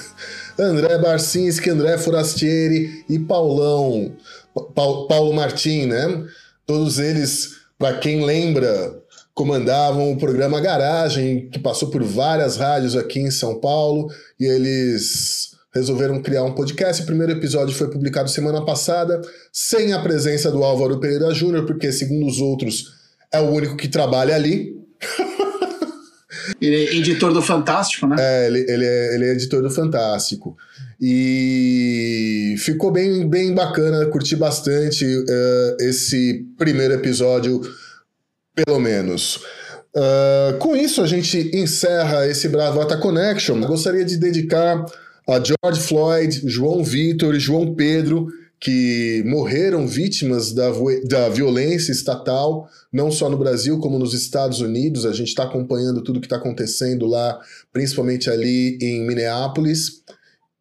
[0.59, 4.13] André Barcinski, André Forastieri e Paulão,
[4.53, 6.25] pa Paulo Martim, né?
[6.65, 9.01] Todos eles, para quem lembra
[9.35, 14.07] comandavam o programa Garagem, que passou por várias rádios aqui em São Paulo,
[14.39, 17.03] e eles resolveram criar um podcast.
[17.03, 19.21] O primeiro episódio foi publicado semana passada,
[19.51, 22.93] sem a presença do Álvaro Pereira Júnior, porque, segundo os outros,
[23.29, 24.73] é o único que trabalha ali.
[26.61, 28.15] Ele é editor do Fantástico, né?
[28.19, 30.55] É, ele, ele, é, ele é editor do Fantástico.
[31.01, 37.61] E ficou bem, bem bacana, curti bastante uh, esse primeiro episódio
[38.55, 39.37] pelo menos.
[39.95, 43.59] Uh, com isso, a gente encerra esse Bravata Connection.
[43.61, 44.85] Gostaria de dedicar
[45.27, 48.27] a George Floyd, João Vitor e João Pedro,
[48.59, 50.69] que morreram vítimas da,
[51.07, 55.05] da violência estatal, não só no Brasil, como nos Estados Unidos.
[55.05, 57.39] A gente está acompanhando tudo que está acontecendo lá,
[57.71, 60.03] principalmente ali em Minneapolis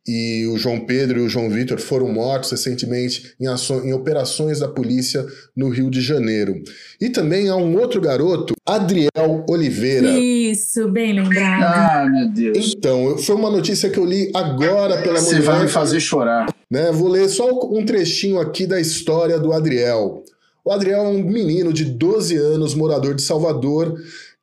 [0.06, 4.68] e o João Pedro e o João Vitor foram mortos recentemente em, em, operações da
[4.68, 5.24] polícia
[5.56, 6.62] no Rio de Janeiro.
[7.00, 10.10] E também há um outro garoto, Adriel Oliveira.
[10.10, 11.62] Isso, bem lembrado.
[11.62, 12.74] Ah, meu Deus.
[12.76, 15.40] Então, foi uma notícia que eu li agora pela Você manhã.
[15.40, 16.54] Você vai me fazer chorar.
[16.70, 16.92] Né?
[16.92, 20.22] Vou ler só um trechinho aqui da história do Adriel.
[20.64, 23.94] O Adriel é um menino de 12 anos, morador de Salvador,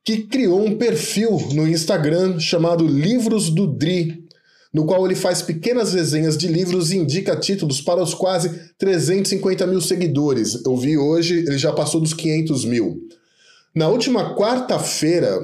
[0.04, 4.21] que criou um perfil no Instagram chamado Livros do Dri,
[4.72, 9.66] no qual ele faz pequenas resenhas de livros e indica títulos para os quase 350
[9.66, 10.64] mil seguidores.
[10.64, 13.00] Eu vi hoje, ele já passou dos 500 mil.
[13.74, 15.38] Na última quarta-feira,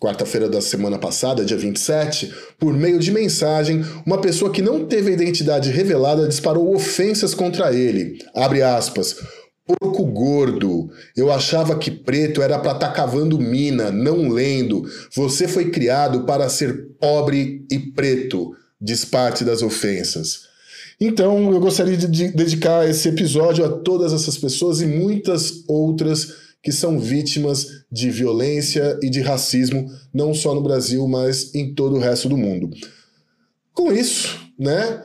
[0.00, 5.10] quarta-feira da semana passada, dia 27, por meio de mensagem, uma pessoa que não teve
[5.10, 8.18] a identidade revelada disparou ofensas contra ele.
[8.34, 9.16] Abre aspas.
[9.66, 10.90] Porco gordo.
[11.16, 14.84] Eu achava que preto era para estar tá cavando mina, não lendo.
[15.14, 20.46] Você foi criado para ser pobre e preto, diz parte das ofensas.
[21.00, 26.72] Então, eu gostaria de dedicar esse episódio a todas essas pessoas e muitas outras que
[26.72, 32.00] são vítimas de violência e de racismo, não só no Brasil, mas em todo o
[32.00, 32.70] resto do mundo.
[33.72, 35.02] Com isso, né?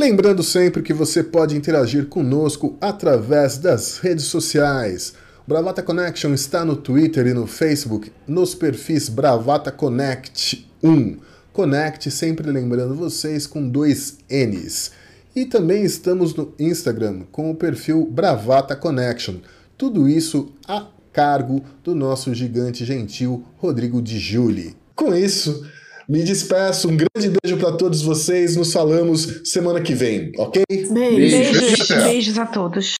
[0.00, 5.12] Lembrando sempre que você pode interagir conosco através das redes sociais.
[5.46, 11.18] Bravata Connection está no Twitter e no Facebook, nos perfis Bravata Connect 1.
[11.52, 14.92] Connect, sempre lembrando vocês, com dois N's.
[15.36, 19.34] E também estamos no Instagram com o perfil Bravata Connection.
[19.76, 24.74] Tudo isso a cargo do nosso gigante gentil Rodrigo Di Giuli.
[24.96, 25.62] Com isso,
[26.10, 26.88] me despeço.
[26.88, 28.56] Um grande beijo para todos vocês.
[28.56, 30.64] Nos falamos semana que vem, ok?
[30.68, 32.84] Beijos, beijos a todos.